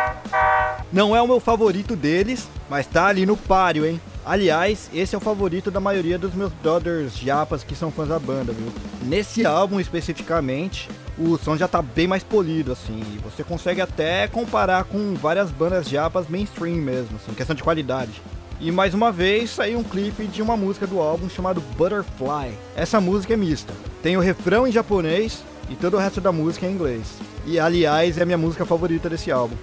Não 0.90 1.14
é 1.14 1.20
o 1.20 1.26
meu 1.26 1.38
favorito 1.38 1.94
deles, 1.94 2.48
mas 2.70 2.86
tá 2.86 3.08
ali 3.08 3.26
no 3.26 3.36
páreo, 3.36 3.84
hein? 3.84 4.00
Aliás, 4.24 4.88
esse 4.94 5.14
é 5.14 5.18
o 5.18 5.20
favorito 5.20 5.70
da 5.70 5.80
maioria 5.80 6.18
dos 6.18 6.32
meus 6.34 6.50
brothers 6.54 7.14
japas 7.18 7.62
que 7.62 7.74
são 7.74 7.90
fãs 7.90 8.08
da 8.08 8.18
banda, 8.18 8.54
viu? 8.54 8.72
Nesse 9.02 9.44
álbum 9.44 9.78
especificamente, 9.78 10.88
o 11.18 11.36
som 11.36 11.58
já 11.58 11.68
tá 11.68 11.82
bem 11.82 12.08
mais 12.08 12.22
polido, 12.22 12.72
assim, 12.72 13.02
e 13.14 13.18
você 13.18 13.44
consegue 13.44 13.82
até 13.82 14.26
comparar 14.28 14.84
com 14.84 15.14
várias 15.14 15.50
bandas 15.50 15.86
japas 15.90 16.26
mainstream 16.26 16.76
mesmo, 16.76 17.16
assim, 17.16 17.34
questão 17.34 17.54
de 17.54 17.62
qualidade. 17.62 18.22
E 18.60 18.70
mais 18.70 18.94
uma 18.94 19.10
vez 19.12 19.50
saiu 19.50 19.78
um 19.78 19.84
clipe 19.84 20.26
de 20.26 20.40
uma 20.40 20.56
música 20.56 20.86
do 20.86 21.00
álbum 21.00 21.28
chamado 21.28 21.60
Butterfly. 21.76 22.52
Essa 22.76 23.00
música 23.00 23.34
é 23.34 23.36
mista. 23.36 23.72
Tem 24.02 24.16
o 24.16 24.20
refrão 24.20 24.66
em 24.66 24.72
japonês 24.72 25.42
e 25.68 25.74
todo 25.74 25.94
o 25.94 26.00
resto 26.00 26.20
da 26.20 26.32
música 26.32 26.66
em 26.66 26.72
inglês. 26.72 27.02
E 27.46 27.58
aliás, 27.58 28.16
é 28.16 28.22
a 28.22 28.26
minha 28.26 28.38
música 28.38 28.64
favorita 28.64 29.10
desse 29.10 29.30
álbum. 29.30 29.56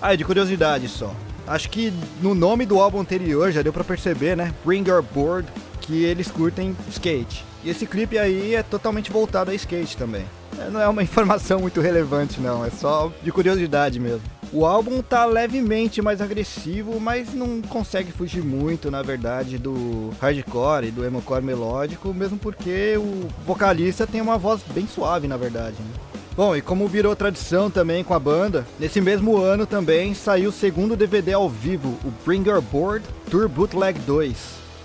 Ah, 0.00 0.14
de 0.14 0.24
curiosidade 0.24 0.88
só. 0.88 1.14
Acho 1.46 1.70
que 1.70 1.92
no 2.20 2.34
nome 2.34 2.66
do 2.66 2.80
álbum 2.80 3.00
anterior 3.00 3.50
já 3.52 3.62
deu 3.62 3.72
pra 3.72 3.84
perceber, 3.84 4.36
né? 4.36 4.52
Bring 4.64 4.86
Your 4.86 5.02
Board, 5.02 5.48
que 5.80 6.04
eles 6.04 6.30
curtem 6.30 6.76
skate. 6.90 7.44
E 7.64 7.70
esse 7.70 7.86
clipe 7.86 8.18
aí 8.18 8.54
é 8.54 8.62
totalmente 8.62 9.10
voltado 9.10 9.50
a 9.50 9.54
skate 9.54 9.96
também. 9.96 10.24
É, 10.58 10.70
Não 10.70 10.80
é 10.80 10.88
uma 10.88 11.02
informação 11.04 11.60
muito 11.60 11.80
relevante, 11.80 12.40
não. 12.40 12.64
É 12.64 12.70
só 12.70 13.12
de 13.22 13.32
curiosidade 13.32 13.98
mesmo. 13.98 14.22
O 14.52 14.64
álbum 14.64 15.02
tá 15.02 15.24
levemente 15.24 16.00
mais 16.00 16.20
agressivo, 16.20 17.00
mas 17.00 17.34
não 17.34 17.60
consegue 17.62 18.12
fugir 18.12 18.42
muito, 18.42 18.90
na 18.90 19.02
verdade, 19.02 19.58
do 19.58 20.10
hardcore 20.20 20.86
e 20.86 20.90
do 20.90 21.04
emocore 21.04 21.44
melódico, 21.44 22.14
mesmo 22.14 22.38
porque 22.38 22.96
o 22.96 23.28
vocalista 23.44 24.06
tem 24.06 24.20
uma 24.20 24.38
voz 24.38 24.62
bem 24.72 24.86
suave, 24.86 25.26
na 25.26 25.36
verdade. 25.36 25.76
Né? 25.80 25.90
Bom, 26.36 26.54
e 26.54 26.62
como 26.62 26.86
virou 26.86 27.16
tradição 27.16 27.70
também 27.70 28.04
com 28.04 28.14
a 28.14 28.18
banda, 28.18 28.66
nesse 28.78 29.00
mesmo 29.00 29.36
ano 29.38 29.66
também 29.66 30.14
saiu 30.14 30.50
o 30.50 30.52
segundo 30.52 30.96
DVD 30.96 31.32
ao 31.32 31.48
vivo, 31.48 31.98
o 32.04 32.12
Bring 32.24 32.46
Your 32.46 32.60
Board 32.60 33.04
Tour 33.30 33.48
Bootleg 33.48 33.98
2. 34.00 34.36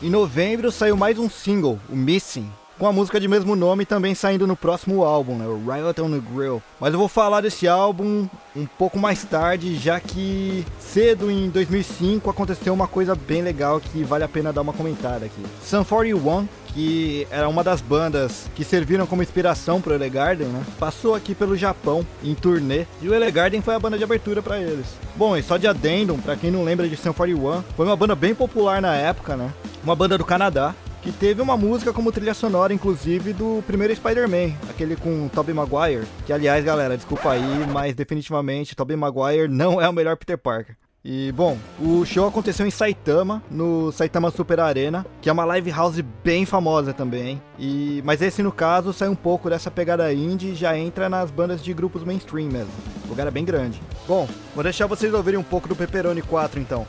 Em 0.02 0.10
novembro 0.10 0.72
saiu 0.72 0.98
mais 0.98 1.20
um 1.20 1.30
single, 1.30 1.78
o 1.88 1.96
Missing, 1.96 2.50
com 2.82 2.88
a 2.88 2.92
música 2.92 3.20
de 3.20 3.28
mesmo 3.28 3.56
nome 3.56 3.86
também 3.86 4.16
saindo 4.16 4.48
no 4.48 4.56
próximo 4.56 5.04
álbum, 5.04 5.36
né, 5.36 5.46
o 5.46 5.62
Riot 5.72 6.02
on 6.02 6.10
the 6.10 6.20
Grill. 6.34 6.64
Mas 6.80 6.92
eu 6.92 6.98
vou 6.98 7.08
falar 7.08 7.42
desse 7.42 7.68
álbum 7.68 8.28
um 8.56 8.66
pouco 8.66 8.98
mais 8.98 9.24
tarde, 9.24 9.76
já 9.76 10.00
que 10.00 10.66
cedo 10.80 11.30
em 11.30 11.48
2005 11.52 12.28
aconteceu 12.28 12.74
uma 12.74 12.88
coisa 12.88 13.14
bem 13.14 13.44
legal 13.44 13.80
que 13.80 14.04
vale 14.04 14.24
a 14.24 14.28
pena 14.28 14.52
dar 14.52 14.62
uma 14.62 14.74
comentada 14.74 15.28
aqui. 15.28 15.44
Sun 15.64 15.84
41, 15.84 16.48
que 16.70 17.28
era 17.30 17.48
uma 17.48 17.64
das 17.64 17.82
bandas 17.82 18.50
que 18.56 18.64
serviram 18.64 19.06
como 19.06 19.22
inspiração 19.22 19.80
pro 19.80 19.94
Elegarden, 19.94 20.48
né? 20.48 20.66
Passou 20.80 21.14
aqui 21.14 21.36
pelo 21.36 21.56
Japão 21.56 22.04
em 22.24 22.34
turnê 22.34 22.88
e 23.00 23.08
o 23.08 23.14
Elegarden 23.14 23.62
foi 23.62 23.76
a 23.76 23.80
banda 23.80 23.96
de 23.96 24.04
abertura 24.04 24.42
para 24.42 24.58
eles. 24.58 24.88
Bom, 25.16 25.38
e 25.38 25.44
só 25.44 25.58
de 25.58 25.68
addendum, 25.68 26.18
para 26.18 26.36
quem 26.36 26.50
não 26.50 26.64
lembra 26.64 26.90
de 26.90 26.98
Sun 26.98 27.14
41, 27.14 27.62
foi 27.78 27.86
uma 27.86 27.96
banda 27.96 28.16
bem 28.16 28.34
popular 28.34 28.82
na 28.82 28.96
época, 28.96 29.38
né? 29.38 29.54
Uma 29.84 29.96
banda 29.96 30.18
do 30.18 30.26
Canadá 30.26 30.74
que 31.02 31.12
teve 31.12 31.42
uma 31.42 31.58
música 31.58 31.92
como 31.92 32.12
trilha 32.12 32.34
sonora, 32.34 32.74
inclusive, 32.74 33.34
do 33.34 33.64
primeiro 33.66 33.96
Spider-Man, 33.96 34.54
aquele 34.70 34.96
com 34.96 35.28
Tobey 35.30 35.54
Maguire. 35.54 36.06
Que, 36.26 36.34
aliás, 36.34 36.64
galera, 36.64 36.96
desculpa 36.96 37.32
aí, 37.32 37.66
mas 37.72 37.96
definitivamente 37.96 38.76
Tobey 38.76 38.96
Maguire 38.96 39.48
não 39.48 39.82
é 39.82 39.90
o 39.90 39.94
melhor 39.94 40.16
Peter 40.16 40.38
Parker. 40.38 40.76
E 41.04 41.32
bom, 41.32 41.58
o 41.80 42.06
show 42.06 42.28
aconteceu 42.28 42.66
em 42.66 42.70
Saitama, 42.70 43.42
no 43.50 43.92
Saitama 43.92 44.30
Super 44.30 44.60
Arena, 44.60 45.04
que 45.20 45.30
é 45.30 45.32
uma 45.32 45.44
live 45.46 45.72
house 45.72 46.00
bem 46.24 46.46
famosa 46.46 46.94
também. 46.94 47.42
E 47.58 48.04
mas 48.06 48.22
esse 48.22 48.44
no 48.44 48.52
caso 48.52 48.94
sai 48.94 49.10
um 49.10 49.16
pouco 49.16 49.50
dessa 49.50 49.72
pegada 49.72 50.14
indie 50.14 50.50
e 50.50 50.56
já 50.56 50.78
entra 50.78 51.10
nas 51.10 51.32
bandas 51.32 51.64
de 51.64 51.74
grupos 51.74 52.04
mainstream 52.04 52.52
mesmo. 52.52 52.72
O 53.06 53.10
lugar 53.10 53.26
é 53.26 53.32
bem 53.32 53.44
grande. 53.44 53.82
Bom, 54.08 54.30
vou 54.54 54.64
deixar 54.64 54.86
vocês 54.86 55.12
ouvirem 55.12 55.40
um 55.40 55.44
pouco 55.44 55.68
do 55.68 55.76
Pepperoni 55.76 56.22
4 56.22 56.60
então. 56.60 56.86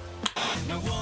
No 0.69 1.02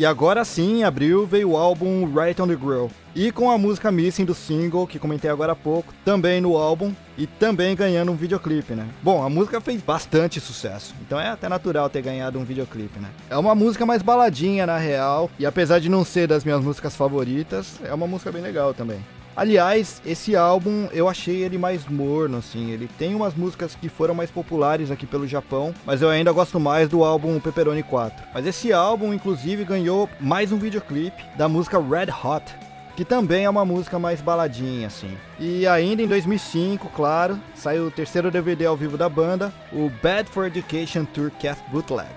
E 0.00 0.06
agora 0.06 0.46
sim, 0.46 0.78
em 0.78 0.84
abril, 0.84 1.26
veio 1.26 1.50
o 1.50 1.56
álbum 1.58 2.06
Right 2.06 2.40
on 2.40 2.48
the 2.48 2.56
Grill. 2.56 2.90
E 3.14 3.30
com 3.30 3.50
a 3.50 3.58
música 3.58 3.92
Missing 3.92 4.24
do 4.24 4.34
single, 4.34 4.86
que 4.86 4.98
comentei 4.98 5.30
agora 5.30 5.52
há 5.52 5.54
pouco, 5.54 5.92
também 6.02 6.40
no 6.40 6.56
álbum 6.56 6.94
e 7.18 7.26
também 7.26 7.76
ganhando 7.76 8.10
um 8.10 8.16
videoclipe, 8.16 8.72
né? 8.72 8.88
Bom, 9.02 9.22
a 9.22 9.28
música 9.28 9.60
fez 9.60 9.82
bastante 9.82 10.40
sucesso, 10.40 10.94
então 11.02 11.20
é 11.20 11.28
até 11.28 11.50
natural 11.50 11.90
ter 11.90 12.00
ganhado 12.00 12.38
um 12.38 12.44
videoclipe, 12.44 12.98
né? 12.98 13.10
É 13.28 13.36
uma 13.36 13.54
música 13.54 13.84
mais 13.84 14.00
baladinha, 14.00 14.64
na 14.64 14.78
real, 14.78 15.30
e 15.38 15.44
apesar 15.44 15.80
de 15.80 15.90
não 15.90 16.02
ser 16.02 16.26
das 16.26 16.44
minhas 16.44 16.64
músicas 16.64 16.96
favoritas, 16.96 17.78
é 17.84 17.92
uma 17.92 18.06
música 18.06 18.32
bem 18.32 18.40
legal 18.40 18.72
também. 18.72 19.04
Aliás, 19.40 20.02
esse 20.04 20.36
álbum 20.36 20.86
eu 20.92 21.08
achei 21.08 21.42
ele 21.42 21.56
mais 21.56 21.86
morno, 21.86 22.36
assim. 22.36 22.72
Ele 22.72 22.86
tem 22.98 23.14
umas 23.14 23.34
músicas 23.34 23.74
que 23.74 23.88
foram 23.88 24.14
mais 24.14 24.30
populares 24.30 24.90
aqui 24.90 25.06
pelo 25.06 25.26
Japão, 25.26 25.74
mas 25.86 26.02
eu 26.02 26.10
ainda 26.10 26.30
gosto 26.30 26.60
mais 26.60 26.90
do 26.90 27.02
álbum 27.02 27.40
Pepperoni 27.40 27.82
4. 27.82 28.22
Mas 28.34 28.44
esse 28.44 28.70
álbum, 28.70 29.14
inclusive, 29.14 29.64
ganhou 29.64 30.10
mais 30.20 30.52
um 30.52 30.58
videoclipe 30.58 31.24
da 31.38 31.48
música 31.48 31.78
Red 31.80 32.12
Hot, 32.22 32.54
que 32.94 33.02
também 33.02 33.46
é 33.46 33.48
uma 33.48 33.64
música 33.64 33.98
mais 33.98 34.20
baladinha, 34.20 34.88
assim. 34.88 35.16
E 35.38 35.66
ainda 35.66 36.02
em 36.02 36.06
2005, 36.06 36.90
claro, 36.94 37.40
saiu 37.54 37.86
o 37.86 37.90
terceiro 37.90 38.30
DVD 38.30 38.66
ao 38.66 38.76
vivo 38.76 38.98
da 38.98 39.08
banda, 39.08 39.50
o 39.72 39.90
Bad 40.02 40.28
for 40.28 40.48
Education 40.48 41.06
Tour 41.06 41.30
Cast 41.40 41.64
Bootleg. 41.70 42.10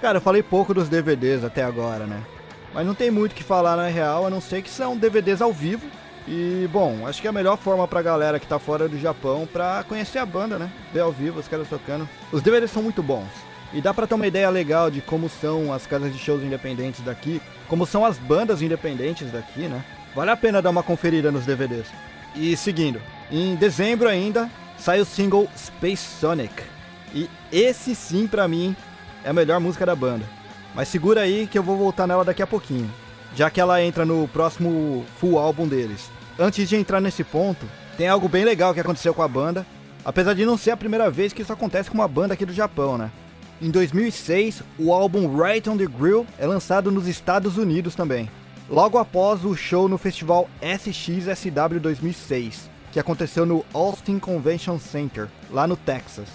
Cara, 0.00 0.16
eu 0.16 0.22
falei 0.22 0.42
pouco 0.42 0.72
dos 0.72 0.88
DVDs 0.88 1.44
até 1.44 1.62
agora, 1.62 2.06
né? 2.06 2.22
Mas 2.72 2.86
não 2.86 2.94
tem 2.94 3.10
muito 3.10 3.32
o 3.32 3.34
que 3.34 3.44
falar 3.44 3.76
na 3.76 3.88
real, 3.88 4.26
a 4.26 4.30
não 4.30 4.40
ser 4.40 4.62
que 4.62 4.70
são 4.70 4.96
DVDs 4.96 5.42
ao 5.42 5.52
vivo. 5.52 5.86
E, 6.26 6.68
bom, 6.72 7.06
acho 7.06 7.20
que 7.20 7.26
é 7.26 7.30
a 7.30 7.32
melhor 7.32 7.56
forma 7.56 7.86
pra 7.88 8.02
galera 8.02 8.38
que 8.38 8.46
tá 8.46 8.58
fora 8.58 8.88
do 8.88 8.98
Japão 8.98 9.48
pra 9.50 9.84
conhecer 9.88 10.18
a 10.18 10.26
banda, 10.26 10.58
né? 10.58 10.70
Ver 10.92 11.00
ao 11.00 11.12
vivo 11.12 11.40
os 11.40 11.48
caras 11.48 11.68
tocando. 11.68 12.08
Os 12.30 12.42
DVDs 12.42 12.70
são 12.70 12.82
muito 12.82 13.02
bons. 13.02 13.28
E 13.72 13.80
dá 13.80 13.92
pra 13.92 14.06
ter 14.06 14.14
uma 14.14 14.26
ideia 14.26 14.50
legal 14.50 14.90
de 14.90 15.00
como 15.00 15.28
são 15.28 15.72
as 15.72 15.86
casas 15.86 16.12
de 16.12 16.18
shows 16.18 16.42
independentes 16.42 17.00
daqui, 17.00 17.40
como 17.66 17.86
são 17.86 18.04
as 18.04 18.18
bandas 18.18 18.60
independentes 18.60 19.32
daqui, 19.32 19.66
né? 19.66 19.82
Vale 20.14 20.30
a 20.30 20.36
pena 20.36 20.60
dar 20.60 20.70
uma 20.70 20.82
conferida 20.82 21.32
nos 21.32 21.46
DVDs. 21.46 21.86
E 22.36 22.56
seguindo, 22.56 23.00
em 23.30 23.54
dezembro 23.56 24.08
ainda 24.08 24.50
sai 24.76 25.00
o 25.00 25.06
single 25.06 25.48
Space 25.56 26.20
Sonic. 26.20 26.62
E 27.14 27.28
esse 27.50 27.94
sim 27.94 28.26
pra 28.26 28.46
mim 28.46 28.76
é 29.24 29.30
a 29.30 29.34
melhor 29.34 29.58
música 29.58 29.86
da 29.86 29.96
banda. 29.96 30.24
Mas 30.74 30.88
segura 30.88 31.22
aí 31.22 31.46
que 31.46 31.58
eu 31.58 31.62
vou 31.62 31.76
voltar 31.76 32.06
nela 32.06 32.24
daqui 32.24 32.42
a 32.42 32.46
pouquinho, 32.46 32.90
já 33.34 33.50
que 33.50 33.60
ela 33.60 33.82
entra 33.82 34.04
no 34.04 34.28
próximo 34.28 35.04
full 35.18 35.38
álbum 35.38 35.66
deles. 35.66 36.10
Antes 36.38 36.68
de 36.68 36.76
entrar 36.76 37.00
nesse 37.00 37.24
ponto, 37.24 37.66
tem 37.96 38.08
algo 38.08 38.28
bem 38.28 38.44
legal 38.44 38.72
que 38.72 38.80
aconteceu 38.80 39.14
com 39.14 39.22
a 39.22 39.28
banda, 39.28 39.66
apesar 40.04 40.34
de 40.34 40.46
não 40.46 40.56
ser 40.56 40.72
a 40.72 40.76
primeira 40.76 41.10
vez 41.10 41.32
que 41.32 41.42
isso 41.42 41.52
acontece 41.52 41.90
com 41.90 41.96
uma 41.96 42.08
banda 42.08 42.34
aqui 42.34 42.46
do 42.46 42.52
Japão, 42.52 42.96
né? 42.96 43.10
Em 43.60 43.70
2006, 43.70 44.62
o 44.78 44.92
álbum 44.92 45.40
Right 45.40 45.68
on 45.70 45.76
the 45.76 45.86
Grill 45.86 46.26
é 46.38 46.46
lançado 46.46 46.90
nos 46.90 47.06
Estados 47.06 47.56
Unidos 47.56 47.94
também, 47.94 48.28
logo 48.68 48.98
após 48.98 49.44
o 49.44 49.54
show 49.54 49.88
no 49.88 49.98
festival 49.98 50.48
SXSW 50.60 51.78
2006, 51.80 52.68
que 52.90 52.98
aconteceu 52.98 53.46
no 53.46 53.64
Austin 53.72 54.18
Convention 54.18 54.78
Center, 54.78 55.28
lá 55.50 55.66
no 55.66 55.76
Texas. 55.76 56.28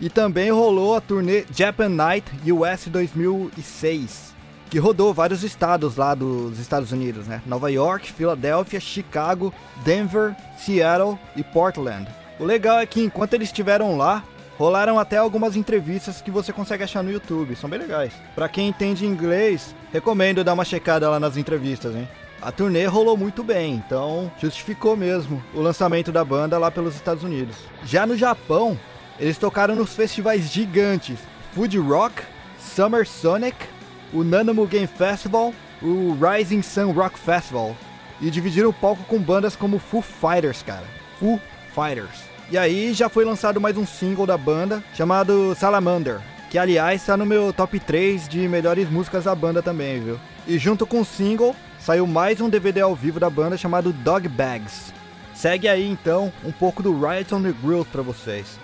E 0.00 0.08
também 0.08 0.50
rolou 0.50 0.96
a 0.96 1.00
turnê 1.00 1.44
Japan 1.54 1.88
Night 1.90 2.28
US 2.52 2.88
2006, 2.88 4.34
que 4.68 4.78
rodou 4.78 5.14
vários 5.14 5.42
estados 5.42 5.96
lá 5.96 6.14
dos 6.14 6.58
Estados 6.58 6.92
Unidos, 6.92 7.26
né? 7.26 7.42
Nova 7.46 7.70
York, 7.70 8.12
Filadélfia, 8.12 8.80
Chicago, 8.80 9.52
Denver, 9.84 10.34
Seattle 10.58 11.18
e 11.34 11.42
Portland. 11.42 12.08
O 12.38 12.44
legal 12.44 12.78
é 12.78 12.86
que 12.86 13.02
enquanto 13.02 13.34
eles 13.34 13.48
estiveram 13.48 13.96
lá, 13.96 14.22
rolaram 14.58 14.98
até 14.98 15.16
algumas 15.16 15.56
entrevistas 15.56 16.20
que 16.20 16.30
você 16.30 16.52
consegue 16.52 16.84
achar 16.84 17.02
no 17.02 17.10
YouTube, 17.10 17.56
são 17.56 17.70
bem 17.70 17.78
legais. 17.78 18.12
Pra 18.34 18.48
quem 18.48 18.68
entende 18.68 19.06
inglês, 19.06 19.74
recomendo 19.92 20.44
dar 20.44 20.52
uma 20.52 20.64
checada 20.64 21.08
lá 21.08 21.18
nas 21.18 21.36
entrevistas, 21.36 21.94
hein? 21.94 22.08
A 22.40 22.52
turnê 22.52 22.86
rolou 22.86 23.16
muito 23.16 23.42
bem, 23.42 23.74
então 23.74 24.30
justificou 24.40 24.96
mesmo 24.96 25.42
o 25.52 25.60
lançamento 25.60 26.12
da 26.12 26.24
banda 26.24 26.56
lá 26.56 26.70
pelos 26.70 26.94
Estados 26.94 27.24
Unidos. 27.24 27.56
Já 27.84 28.06
no 28.06 28.16
Japão, 28.16 28.78
eles 29.18 29.38
tocaram 29.38 29.74
nos 29.74 29.94
festivais 29.94 30.48
gigantes 30.48 31.18
Food 31.52 31.76
Rock, 31.78 32.22
Summer 32.60 33.06
Sonic, 33.06 33.56
o 34.12 34.24
Nanamu 34.24 34.66
Game 34.66 34.86
Festival, 34.86 35.52
o 35.82 36.16
Rising 36.20 36.62
Sun 36.62 36.92
Rock 36.92 37.18
Festival 37.18 37.76
e 38.20 38.30
dividiram 38.30 38.70
o 38.70 38.72
palco 38.72 39.02
com 39.04 39.18
bandas 39.18 39.54
como 39.54 39.78
Foo 39.78 40.02
Fighters, 40.02 40.62
cara. 40.62 40.84
Foo 41.18 41.40
Fighters. 41.74 42.28
E 42.50 42.56
aí 42.56 42.92
já 42.94 43.08
foi 43.08 43.24
lançado 43.24 43.60
mais 43.60 43.76
um 43.76 43.86
single 43.86 44.26
da 44.26 44.36
banda 44.36 44.82
chamado 44.94 45.54
Salamander, 45.54 46.20
que 46.50 46.58
aliás 46.58 47.02
está 47.02 47.16
no 47.16 47.26
meu 47.26 47.52
top 47.52 47.78
3 47.78 48.28
de 48.28 48.48
melhores 48.48 48.88
músicas 48.88 49.24
da 49.24 49.34
banda 49.34 49.62
também, 49.62 50.00
viu? 50.00 50.18
E 50.46 50.58
junto 50.58 50.86
com 50.86 51.00
o 51.00 51.04
single 51.04 51.54
saiu 51.78 52.06
mais 52.06 52.40
um 52.40 52.48
DVD 52.48 52.80
ao 52.80 52.94
vivo 52.94 53.20
da 53.20 53.28
banda 53.28 53.56
chamado 53.56 53.92
Dog 53.92 54.26
Bags. 54.28 54.92
Segue 55.34 55.68
aí 55.68 55.88
então 55.88 56.32
um 56.44 56.50
pouco 56.50 56.82
do 56.82 56.98
Riot 56.98 57.34
on 57.34 57.42
the 57.42 57.54
Grill 57.62 57.84
pra 57.84 58.02
vocês. 58.02 58.58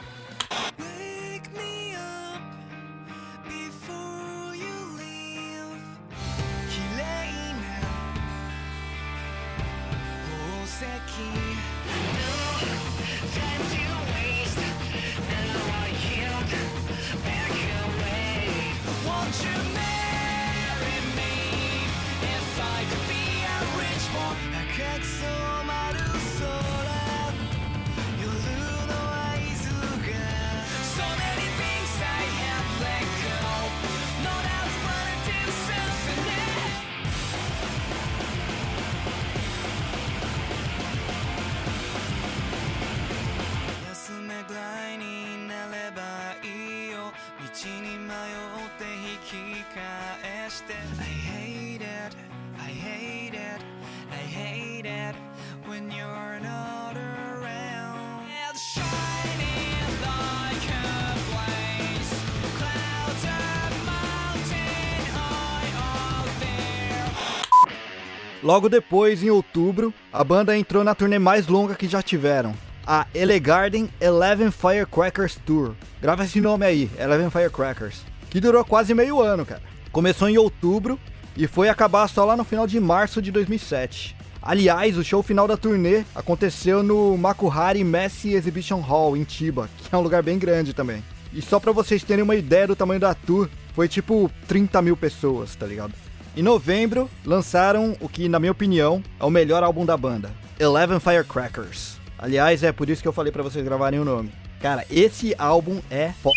Logo 68.44 68.68
depois, 68.68 69.22
em 69.22 69.30
outubro, 69.30 69.92
a 70.12 70.22
banda 70.22 70.54
entrou 70.54 70.84
na 70.84 70.94
turnê 70.94 71.18
mais 71.18 71.46
longa 71.46 71.74
que 71.74 71.88
já 71.88 72.02
tiveram, 72.02 72.54
a 72.86 73.06
Elegarden 73.14 73.88
Eleven 73.98 74.50
Firecrackers 74.50 75.38
Tour. 75.46 75.72
Grava 75.98 76.24
esse 76.24 76.42
nome 76.42 76.66
aí, 76.66 76.90
Eleven 76.98 77.30
Firecrackers, 77.30 78.02
que 78.28 78.40
durou 78.40 78.62
quase 78.62 78.92
meio 78.92 79.22
ano, 79.22 79.46
cara. 79.46 79.62
Começou 79.90 80.28
em 80.28 80.36
outubro 80.36 81.00
e 81.34 81.46
foi 81.46 81.70
acabar 81.70 82.06
só 82.06 82.22
lá 82.26 82.36
no 82.36 82.44
final 82.44 82.66
de 82.66 82.78
março 82.78 83.22
de 83.22 83.32
2007. 83.32 84.14
Aliás, 84.42 84.98
o 84.98 85.02
show 85.02 85.22
final 85.22 85.48
da 85.48 85.56
turnê 85.56 86.04
aconteceu 86.14 86.82
no 86.82 87.16
Makuhari 87.16 87.82
Messi 87.82 88.34
Exhibition 88.34 88.80
Hall 88.80 89.16
em 89.16 89.24
Chiba, 89.26 89.70
que 89.78 89.94
é 89.94 89.96
um 89.96 90.02
lugar 90.02 90.22
bem 90.22 90.38
grande 90.38 90.74
também. 90.74 91.02
E 91.32 91.40
só 91.40 91.58
pra 91.58 91.72
vocês 91.72 92.04
terem 92.04 92.22
uma 92.22 92.36
ideia 92.36 92.66
do 92.66 92.76
tamanho 92.76 93.00
da 93.00 93.14
tour, 93.14 93.48
foi 93.72 93.88
tipo 93.88 94.30
30 94.46 94.82
mil 94.82 94.98
pessoas, 94.98 95.56
tá 95.56 95.64
ligado? 95.64 96.03
Em 96.36 96.42
novembro, 96.42 97.08
lançaram 97.24 97.96
o 98.00 98.08
que, 98.08 98.28
na 98.28 98.40
minha 98.40 98.50
opinião, 98.50 99.00
é 99.20 99.24
o 99.24 99.30
melhor 99.30 99.62
álbum 99.62 99.86
da 99.86 99.96
banda, 99.96 100.32
Eleven 100.58 100.98
Firecrackers. 100.98 101.96
Aliás, 102.18 102.64
é 102.64 102.72
por 102.72 102.90
isso 102.90 103.00
que 103.00 103.06
eu 103.06 103.12
falei 103.12 103.30
pra 103.30 103.42
vocês 103.44 103.64
gravarem 103.64 104.00
o 104.00 104.04
nome. 104.04 104.32
Cara, 104.60 104.84
esse 104.90 105.32
álbum 105.38 105.80
é 105.88 106.10
fo... 106.20 106.32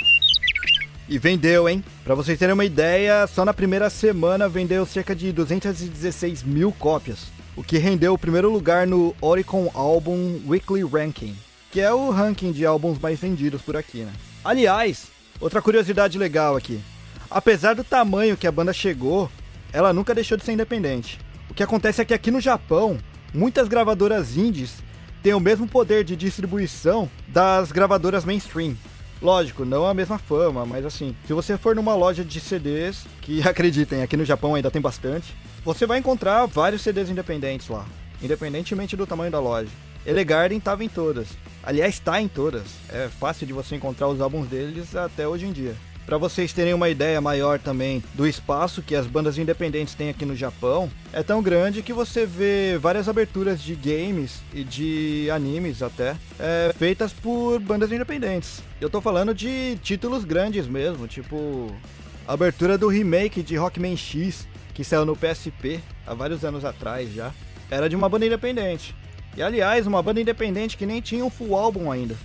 E 1.10 1.18
vendeu, 1.18 1.68
hein? 1.68 1.84
Pra 2.04 2.14
vocês 2.14 2.38
terem 2.38 2.54
uma 2.54 2.66
ideia, 2.66 3.26
só 3.26 3.44
na 3.44 3.56
primeira 3.56 3.90
semana 3.90 4.48
vendeu 4.48 4.86
cerca 4.86 5.16
de 5.16 5.32
216 5.32 6.44
mil 6.44 6.72
cópias, 6.72 7.32
o 7.56 7.64
que 7.64 7.80
rendeu 7.80 8.14
o 8.14 8.20
primeiro 8.20 8.52
lugar 8.52 8.86
no 8.86 9.16
Oricon 9.20 9.72
Album 9.74 10.40
Weekly 10.48 10.84
Ranking, 10.84 11.36
que 11.72 11.82
é 11.82 11.92
o 11.92 12.12
ranking 12.12 12.52
de 12.52 12.68
álbuns 12.68 13.00
mais 13.00 13.20
vendidos 13.20 13.64
por 13.64 13.76
aqui, 13.76 14.00
né? 14.00 14.14
Aliás, 14.46 15.08
outra 15.40 15.60
curiosidade 15.60 16.20
legal 16.20 16.56
aqui. 16.56 16.80
Apesar 17.32 17.74
do 17.74 17.84
tamanho 17.84 18.38
que 18.38 18.46
a 18.46 18.52
banda 18.52 18.72
chegou, 18.72 19.30
ela 19.71 19.93
nunca 19.93 20.15
deixou 20.15 20.38
de 20.38 20.43
ser 20.43 20.53
independente. 20.53 21.19
O 21.49 21.53
que 21.53 21.63
acontece 21.63 22.01
é 22.01 22.06
que 22.06 22.13
aqui 22.13 22.32
no 22.32 22.41
Japão, 22.41 22.97
muitas 23.34 23.67
gravadoras 23.67 24.38
indies 24.38 24.75
têm 25.23 25.34
o 25.34 25.39
mesmo 25.39 25.67
poder 25.67 26.03
de 26.03 26.15
distribuição 26.15 27.10
das 27.27 27.71
gravadoras 27.71 28.25
mainstream. 28.25 28.75
Lógico, 29.21 29.65
não 29.65 29.86
a 29.86 29.93
mesma 29.93 30.17
fama, 30.17 30.65
mas 30.65 30.86
assim, 30.86 31.15
se 31.25 31.34
você 31.34 31.58
for 31.58 31.75
numa 31.75 31.95
loja 31.95 32.23
de 32.23 32.39
CDs, 32.39 33.06
que 33.21 33.41
acreditem, 33.47 34.03
aqui 34.03 34.15
no 34.15 34.25
Japão 34.25 34.56
ainda 34.56 34.69
tem 34.69 34.82
bastante, 34.82 35.34
você 35.65 35.86
vai 35.86 35.99
encontrar 35.99 36.45
vários 36.45 36.82
CDs 36.82 37.10
independentes 37.10 37.67
lá, 37.67 37.86
independentemente 38.21 38.95
do 38.95 39.08
tamanho 39.08 39.32
da 39.32 39.39
loja. 39.39 39.69
Elegarden 40.06 40.58
estava 40.58 40.86
em 40.86 40.89
todas. 40.89 41.27
Aliás, 41.62 41.95
está 41.95 42.21
em 42.21 42.30
todas. 42.30 42.63
É 42.88 43.10
fácil 43.10 43.45
de 43.45 43.51
você 43.51 43.75
encontrar 43.75 44.08
os 44.08 44.21
álbuns 44.21 44.47
deles 44.47 44.95
até 44.95 45.27
hoje 45.27 45.45
em 45.45 45.51
dia. 45.51 45.75
Para 46.08 46.17
vocês 46.17 46.54
terem 46.54 46.74
uma 46.74 46.88
ideia 46.88 47.20
maior 47.20 47.60
também 47.60 48.02
do 48.13 48.26
espaço 48.26 48.82
que 48.82 48.96
as 48.96 49.06
bandas 49.06 49.38
independentes 49.38 49.93
têm 49.93 50.08
aqui 50.08 50.26
no 50.26 50.38
Japão, 50.38 50.89
é 51.12 51.22
tão 51.22 51.43
grande 51.43 51.82
que 51.82 51.91
você 51.91 52.26
vê 52.26 52.78
várias 52.78 53.10
aberturas 53.10 53.62
de 53.62 53.76
games 53.76 54.41
e 54.54 54.63
de 54.63 55.30
animes 55.30 55.84
até, 55.84 56.15
é, 56.39 56.74
feitas 56.78 57.12
por 57.12 57.60
bandas 57.60 57.91
independentes. 57.91 58.63
Eu 58.80 58.89
tô 58.89 59.02
falando 59.02 59.36
de 59.36 59.78
títulos 59.84 60.24
grandes 60.24 60.65
mesmo, 60.65 61.10
tipo 61.10 61.76
a 62.26 62.32
abertura 62.32 62.78
do 62.78 62.88
remake 62.88 63.43
de 63.43 63.58
Rockman 63.58 63.98
X, 63.98 64.48
que 64.74 64.86
saiu 64.86 65.06
no 65.06 65.13
PSP 65.13 65.82
há 66.06 66.13
vários 66.13 66.46
anos 66.46 66.63
atrás 66.63 67.13
já, 67.13 67.34
era 67.70 67.89
de 67.89 67.98
uma 67.98 68.08
banda 68.08 68.26
independente. 68.26 68.96
E 69.36 69.43
aliás, 69.43 69.86
uma 69.86 70.02
banda 70.02 70.22
independente 70.22 70.78
que 70.78 70.86
nem 70.86 71.02
tinha 71.02 71.26
um 71.26 71.30
full 71.30 71.54
álbum 71.54 71.91
ainda. 71.91 72.15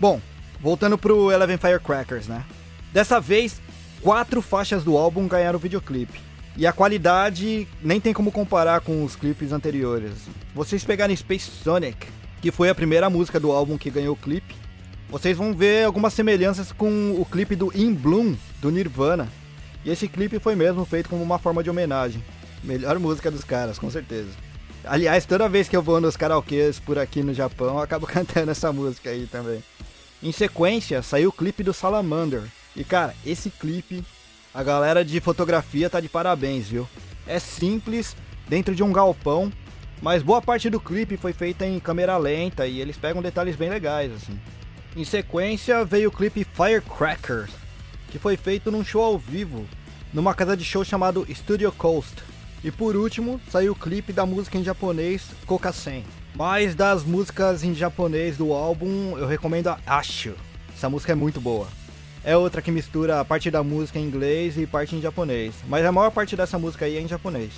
Bom, 0.00 0.22
voltando 0.58 0.96
pro 0.96 1.30
Eleven 1.30 1.58
Firecrackers, 1.58 2.26
né? 2.26 2.46
Dessa 2.92 3.20
vez, 3.20 3.60
quatro 4.02 4.42
faixas 4.42 4.84
do 4.84 4.96
álbum 4.96 5.28
ganharam 5.28 5.58
videoclipe. 5.58 6.20
E 6.56 6.66
a 6.66 6.72
qualidade 6.72 7.66
nem 7.82 8.00
tem 8.00 8.12
como 8.12 8.32
comparar 8.32 8.80
com 8.80 9.04
os 9.04 9.14
clipes 9.16 9.52
anteriores. 9.52 10.12
Vocês 10.54 10.84
pegarem 10.84 11.14
Space 11.14 11.50
Sonic, 11.50 12.08
que 12.42 12.50
foi 12.50 12.68
a 12.68 12.74
primeira 12.74 13.08
música 13.08 13.38
do 13.38 13.52
álbum 13.52 13.78
que 13.78 13.90
ganhou 13.90 14.14
o 14.14 14.18
clipe, 14.18 14.54
vocês 15.10 15.36
vão 15.36 15.52
ver 15.52 15.84
algumas 15.84 16.14
semelhanças 16.14 16.70
com 16.70 17.16
o 17.18 17.24
clipe 17.24 17.56
do 17.56 17.72
In 17.76 17.92
Bloom, 17.92 18.36
do 18.60 18.70
Nirvana. 18.70 19.28
E 19.84 19.90
esse 19.90 20.06
clipe 20.06 20.38
foi 20.38 20.54
mesmo 20.54 20.84
feito 20.84 21.08
como 21.08 21.20
uma 21.20 21.36
forma 21.36 21.64
de 21.64 21.70
homenagem. 21.70 22.22
Melhor 22.62 22.96
música 23.00 23.28
dos 23.28 23.42
caras, 23.42 23.76
com 23.76 23.90
certeza. 23.90 24.30
Aliás, 24.84 25.26
toda 25.26 25.48
vez 25.48 25.68
que 25.68 25.76
eu 25.76 25.82
vou 25.82 26.00
nos 26.00 26.16
karaokês 26.16 26.78
por 26.78 26.96
aqui 26.96 27.24
no 27.24 27.34
Japão, 27.34 27.74
eu 27.74 27.82
acabo 27.82 28.06
cantando 28.08 28.52
essa 28.52 28.72
música 28.72 29.10
aí 29.10 29.26
também. 29.26 29.64
Em 30.22 30.30
sequência, 30.30 31.02
saiu 31.02 31.30
o 31.30 31.32
clipe 31.32 31.64
do 31.64 31.74
Salamander. 31.74 32.42
E 32.76 32.84
cara, 32.84 33.14
esse 33.24 33.50
clipe, 33.50 34.04
a 34.54 34.62
galera 34.62 35.04
de 35.04 35.20
fotografia 35.20 35.90
tá 35.90 36.00
de 36.00 36.08
parabéns, 36.08 36.68
viu? 36.68 36.88
É 37.26 37.38
simples, 37.38 38.16
dentro 38.48 38.74
de 38.74 38.82
um 38.82 38.92
galpão, 38.92 39.52
mas 40.02 40.22
boa 40.22 40.40
parte 40.40 40.70
do 40.70 40.80
clipe 40.80 41.16
foi 41.16 41.32
feita 41.32 41.66
em 41.66 41.78
câmera 41.78 42.16
lenta 42.16 42.66
e 42.66 42.80
eles 42.80 42.96
pegam 42.96 43.20
detalhes 43.20 43.56
bem 43.56 43.68
legais, 43.68 44.12
assim. 44.12 44.38
Em 44.96 45.04
sequência, 45.04 45.84
veio 45.84 46.08
o 46.08 46.12
clipe 46.12 46.44
Firecrackers, 46.44 47.50
que 48.08 48.18
foi 48.18 48.36
feito 48.36 48.70
num 48.70 48.84
show 48.84 49.02
ao 49.02 49.18
vivo, 49.18 49.66
numa 50.12 50.34
casa 50.34 50.56
de 50.56 50.64
show 50.64 50.84
chamado 50.84 51.26
Studio 51.32 51.70
Coast. 51.70 52.22
E 52.62 52.70
por 52.70 52.96
último, 52.96 53.40
saiu 53.50 53.72
o 53.72 53.76
clipe 53.76 54.12
da 54.12 54.26
música 54.26 54.58
em 54.58 54.64
japonês 54.64 55.28
Kokasen. 55.46 56.04
Mas 56.34 56.74
das 56.74 57.04
músicas 57.04 57.62
em 57.62 57.74
japonês 57.74 58.36
do 58.36 58.52
álbum, 58.52 59.16
eu 59.16 59.26
recomendo 59.26 59.68
a 59.68 59.78
Ashu. 59.86 60.34
Essa 60.74 60.88
música 60.88 61.12
é 61.12 61.14
muito 61.14 61.40
boa. 61.40 61.68
É 62.22 62.36
outra 62.36 62.60
que 62.60 62.70
mistura 62.70 63.18
a 63.18 63.24
parte 63.24 63.50
da 63.50 63.62
música 63.62 63.98
em 63.98 64.04
inglês 64.04 64.58
e 64.58 64.66
parte 64.66 64.94
em 64.94 65.00
japonês, 65.00 65.54
mas 65.66 65.86
a 65.86 65.92
maior 65.92 66.10
parte 66.10 66.36
dessa 66.36 66.58
música 66.58 66.84
aí 66.84 66.98
é 66.98 67.00
em 67.00 67.08
japonês. 67.08 67.50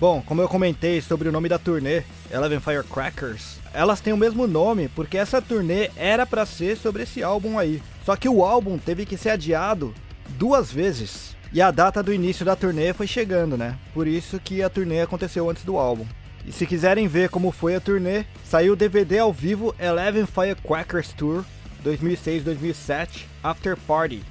Bom, 0.00 0.20
como 0.26 0.42
eu 0.42 0.48
comentei 0.48 1.00
sobre 1.00 1.28
o 1.28 1.32
nome 1.32 1.48
da 1.48 1.56
turnê, 1.56 2.02
Eleven 2.28 2.58
Firecrackers, 2.58 3.60
elas 3.72 4.00
têm 4.00 4.12
o 4.12 4.16
mesmo 4.16 4.48
nome 4.48 4.88
porque 4.88 5.16
essa 5.16 5.40
turnê 5.40 5.88
era 5.96 6.26
para 6.26 6.44
ser 6.44 6.76
sobre 6.76 7.04
esse 7.04 7.22
álbum 7.22 7.56
aí. 7.56 7.80
Só 8.04 8.16
que 8.16 8.28
o 8.28 8.44
álbum 8.44 8.76
teve 8.76 9.06
que 9.06 9.16
ser 9.16 9.30
adiado 9.30 9.94
duas 10.30 10.72
vezes. 10.72 11.36
E 11.52 11.62
a 11.62 11.70
data 11.70 12.02
do 12.02 12.12
início 12.12 12.44
da 12.44 12.56
turnê 12.56 12.92
foi 12.92 13.06
chegando, 13.06 13.56
né? 13.56 13.78
Por 13.94 14.08
isso 14.08 14.40
que 14.40 14.62
a 14.64 14.68
turnê 14.68 15.02
aconteceu 15.02 15.48
antes 15.48 15.62
do 15.62 15.76
álbum. 15.76 16.06
E 16.44 16.50
se 16.50 16.66
quiserem 16.66 17.06
ver 17.06 17.28
como 17.28 17.52
foi 17.52 17.76
a 17.76 17.80
turnê, 17.80 18.24
saiu 18.44 18.72
o 18.72 18.76
DVD 18.76 19.20
ao 19.20 19.32
vivo 19.32 19.72
Eleven 19.78 20.26
Firecrackers 20.26 21.12
Tour 21.12 21.44
2006-2007 21.84 23.26
After 23.42 23.76
Party. 23.76 24.22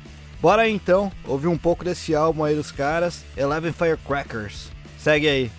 Bora 0.41 0.67
então 0.67 1.11
ouvir 1.25 1.47
um 1.47 1.57
pouco 1.57 1.83
desse 1.83 2.15
álbum 2.15 2.43
aí 2.43 2.55
dos 2.55 2.71
caras, 2.71 3.23
Eleven 3.37 3.71
Firecrackers. 3.71 4.71
Segue 4.97 5.27
aí. 5.27 5.51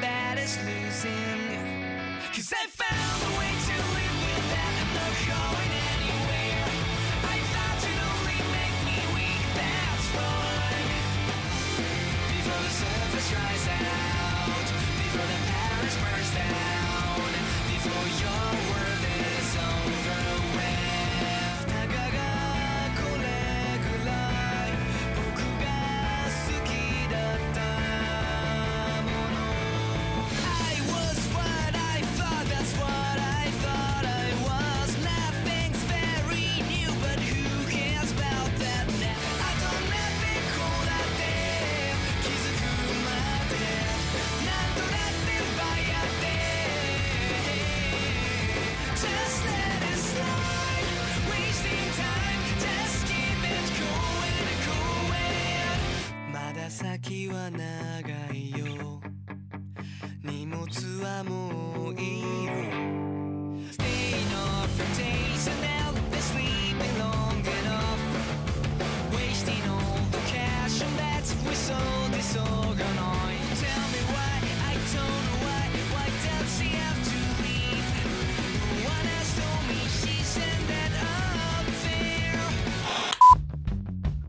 Now 0.00 0.27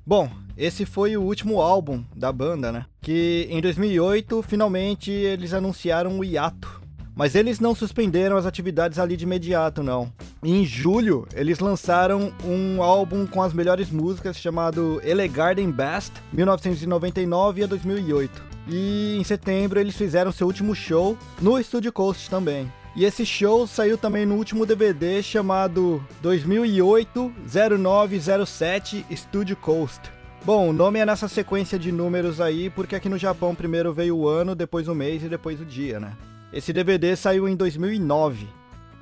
Bom, 0.10 0.28
esse 0.58 0.88
foi 0.88 1.16
o 1.16 1.22
último 1.22 1.62
álbum 1.62 2.04
da 2.16 2.32
banda, 2.32 2.72
né? 2.72 2.88
Que 3.00 3.46
em 3.48 3.62
2008 3.62 4.42
finalmente 4.42 5.12
eles 5.12 5.54
anunciaram 5.54 6.18
o 6.18 6.24
hiato. 6.24 6.82
Mas 7.16 7.36
eles 7.36 7.60
não 7.60 7.76
suspenderam 7.76 8.36
as 8.36 8.48
atividades 8.48 8.98
ali 8.98 9.16
de 9.16 9.26
imediato, 9.26 9.84
não. 9.84 10.12
Em 10.44 10.66
julho, 10.66 11.28
eles 11.36 11.60
lançaram 11.60 12.34
um 12.44 12.82
álbum 12.82 13.28
com 13.28 13.40
as 13.40 13.54
melhores 13.54 13.92
músicas 13.92 14.40
chamado 14.40 15.00
Ele 15.04 15.28
Garden 15.28 15.70
Best, 15.70 16.14
1999 16.34 17.66
a 17.66 17.68
2008. 17.68 18.44
E 18.68 19.16
em 19.16 19.24
setembro 19.24 19.80
eles 19.80 19.96
fizeram 19.96 20.32
seu 20.32 20.48
último 20.48 20.74
show 20.74 21.16
no 21.40 21.62
Studio 21.62 21.94
Coast 21.94 22.32
também. 22.32 22.68
E 23.00 23.06
esse 23.06 23.26
show 23.26 23.66
saiu 23.66 23.98
também 23.98 24.26
no 24.26 24.36
último 24.36 24.66
DVD 24.66 25.24
chamado 25.24 26.06
2008-0907 26.22 29.06
Studio 29.16 29.56
Coast. 29.56 30.02
Bom, 30.44 30.68
o 30.68 30.74
nome 30.74 31.00
é 31.00 31.06
nessa 31.06 31.30
sequência 31.30 31.80
de 31.80 31.94
números 31.94 32.42
aí, 32.42 32.70
porque 32.70 32.98
aqui 32.98 33.08
no 33.08 33.18
Japão 33.18 33.56
primeiro 33.56 33.94
veio 33.94 34.18
o 34.18 34.28
ano, 34.28 34.54
depois 34.54 34.90
o 34.90 34.96
mês 34.96 35.24
e 35.24 35.30
depois 35.30 35.62
o 35.62 35.66
dia, 35.66 35.98
né? 35.98 36.12
Esse 36.52 36.74
DVD 36.74 37.16
saiu 37.16 37.48
em 37.48 37.56
2009. 37.56 38.46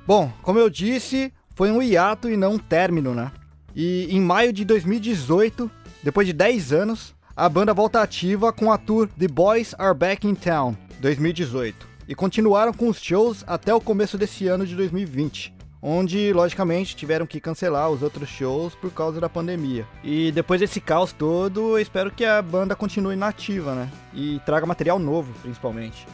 Bom, 0.06 0.32
como 0.42 0.60
eu 0.60 0.70
disse, 0.70 1.32
foi 1.56 1.72
um 1.72 1.82
hiato 1.82 2.30
e 2.30 2.36
não 2.36 2.52
um 2.52 2.58
término, 2.58 3.12
né? 3.12 3.32
E 3.74 4.06
em 4.14 4.20
maio 4.20 4.52
de 4.52 4.64
2018, 4.64 5.68
depois 6.04 6.24
de 6.24 6.32
10 6.32 6.72
anos, 6.72 7.16
a 7.34 7.48
banda 7.48 7.74
volta 7.74 8.00
ativa 8.00 8.52
com 8.52 8.70
a 8.70 8.78
tour 8.78 9.08
The 9.18 9.26
Boys 9.26 9.74
Are 9.76 9.92
Back 9.92 10.24
in 10.24 10.36
Town 10.36 10.76
2018 11.00 11.97
e 12.08 12.14
continuaram 12.14 12.72
com 12.72 12.88
os 12.88 13.00
shows 13.00 13.44
até 13.46 13.74
o 13.74 13.80
começo 13.80 14.16
desse 14.16 14.48
ano 14.48 14.66
de 14.66 14.74
2020, 14.74 15.54
onde 15.82 16.32
logicamente 16.32 16.96
tiveram 16.96 17.26
que 17.26 17.38
cancelar 17.38 17.90
os 17.90 18.02
outros 18.02 18.30
shows 18.30 18.74
por 18.74 18.90
causa 18.90 19.20
da 19.20 19.28
pandemia. 19.28 19.86
E 20.02 20.32
depois 20.32 20.58
desse 20.58 20.80
caos 20.80 21.12
todo, 21.12 21.76
eu 21.76 21.78
espero 21.78 22.10
que 22.10 22.24
a 22.24 22.40
banda 22.40 22.74
continue 22.74 23.14
nativa, 23.14 23.74
né? 23.74 23.90
E 24.14 24.40
traga 24.46 24.64
material 24.64 24.98
novo, 24.98 25.34
principalmente. 25.42 26.06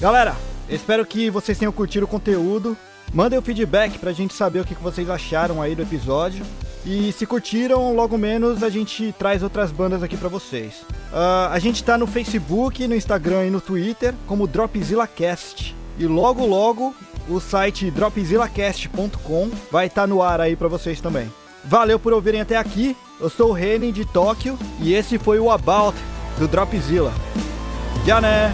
Galera, 0.00 0.34
espero 0.68 1.06
que 1.06 1.30
vocês 1.30 1.56
tenham 1.56 1.72
curtido 1.72 2.06
o 2.06 2.08
conteúdo. 2.08 2.76
Mandem 3.12 3.38
o 3.38 3.42
feedback 3.42 3.96
pra 3.98 4.12
gente 4.12 4.34
saber 4.34 4.60
o 4.60 4.64
que 4.64 4.74
vocês 4.74 5.08
acharam 5.08 5.62
aí 5.62 5.76
do 5.76 5.82
episódio. 5.82 6.44
E 6.86 7.12
se 7.12 7.24
curtiram, 7.24 7.94
logo 7.94 8.18
menos 8.18 8.62
a 8.62 8.68
gente 8.68 9.14
traz 9.18 9.42
outras 9.42 9.72
bandas 9.72 10.02
aqui 10.02 10.16
pra 10.16 10.28
vocês. 10.28 10.82
Ah, 11.12 11.48
a 11.50 11.58
gente 11.58 11.82
tá 11.82 11.96
no 11.96 12.06
Facebook, 12.06 12.86
no 12.86 12.94
Instagram 12.94 13.46
e 13.46 13.50
no 13.50 13.60
Twitter 13.60 14.14
como 14.26 14.46
DropzillaCast. 14.46 15.74
E 15.98 16.06
logo 16.06 16.44
logo 16.44 16.94
o 17.28 17.40
site 17.40 17.90
dropzillacast.com 17.90 19.50
vai 19.70 19.86
estar 19.86 20.06
no 20.06 20.22
ar 20.22 20.40
aí 20.40 20.56
pra 20.56 20.68
vocês 20.68 21.00
também. 21.00 21.32
Valeu 21.64 21.98
por 21.98 22.12
ouvirem 22.12 22.42
até 22.42 22.56
aqui. 22.56 22.94
Eu 23.18 23.30
sou 23.30 23.50
o 23.50 23.52
Renin 23.52 23.92
de 23.92 24.04
Tóquio 24.04 24.58
e 24.80 24.92
esse 24.92 25.18
foi 25.18 25.38
o 25.38 25.50
About 25.50 25.96
do 26.38 26.46
Dropzilla. 26.46 27.12
Já 28.04 28.20
né? 28.20 28.52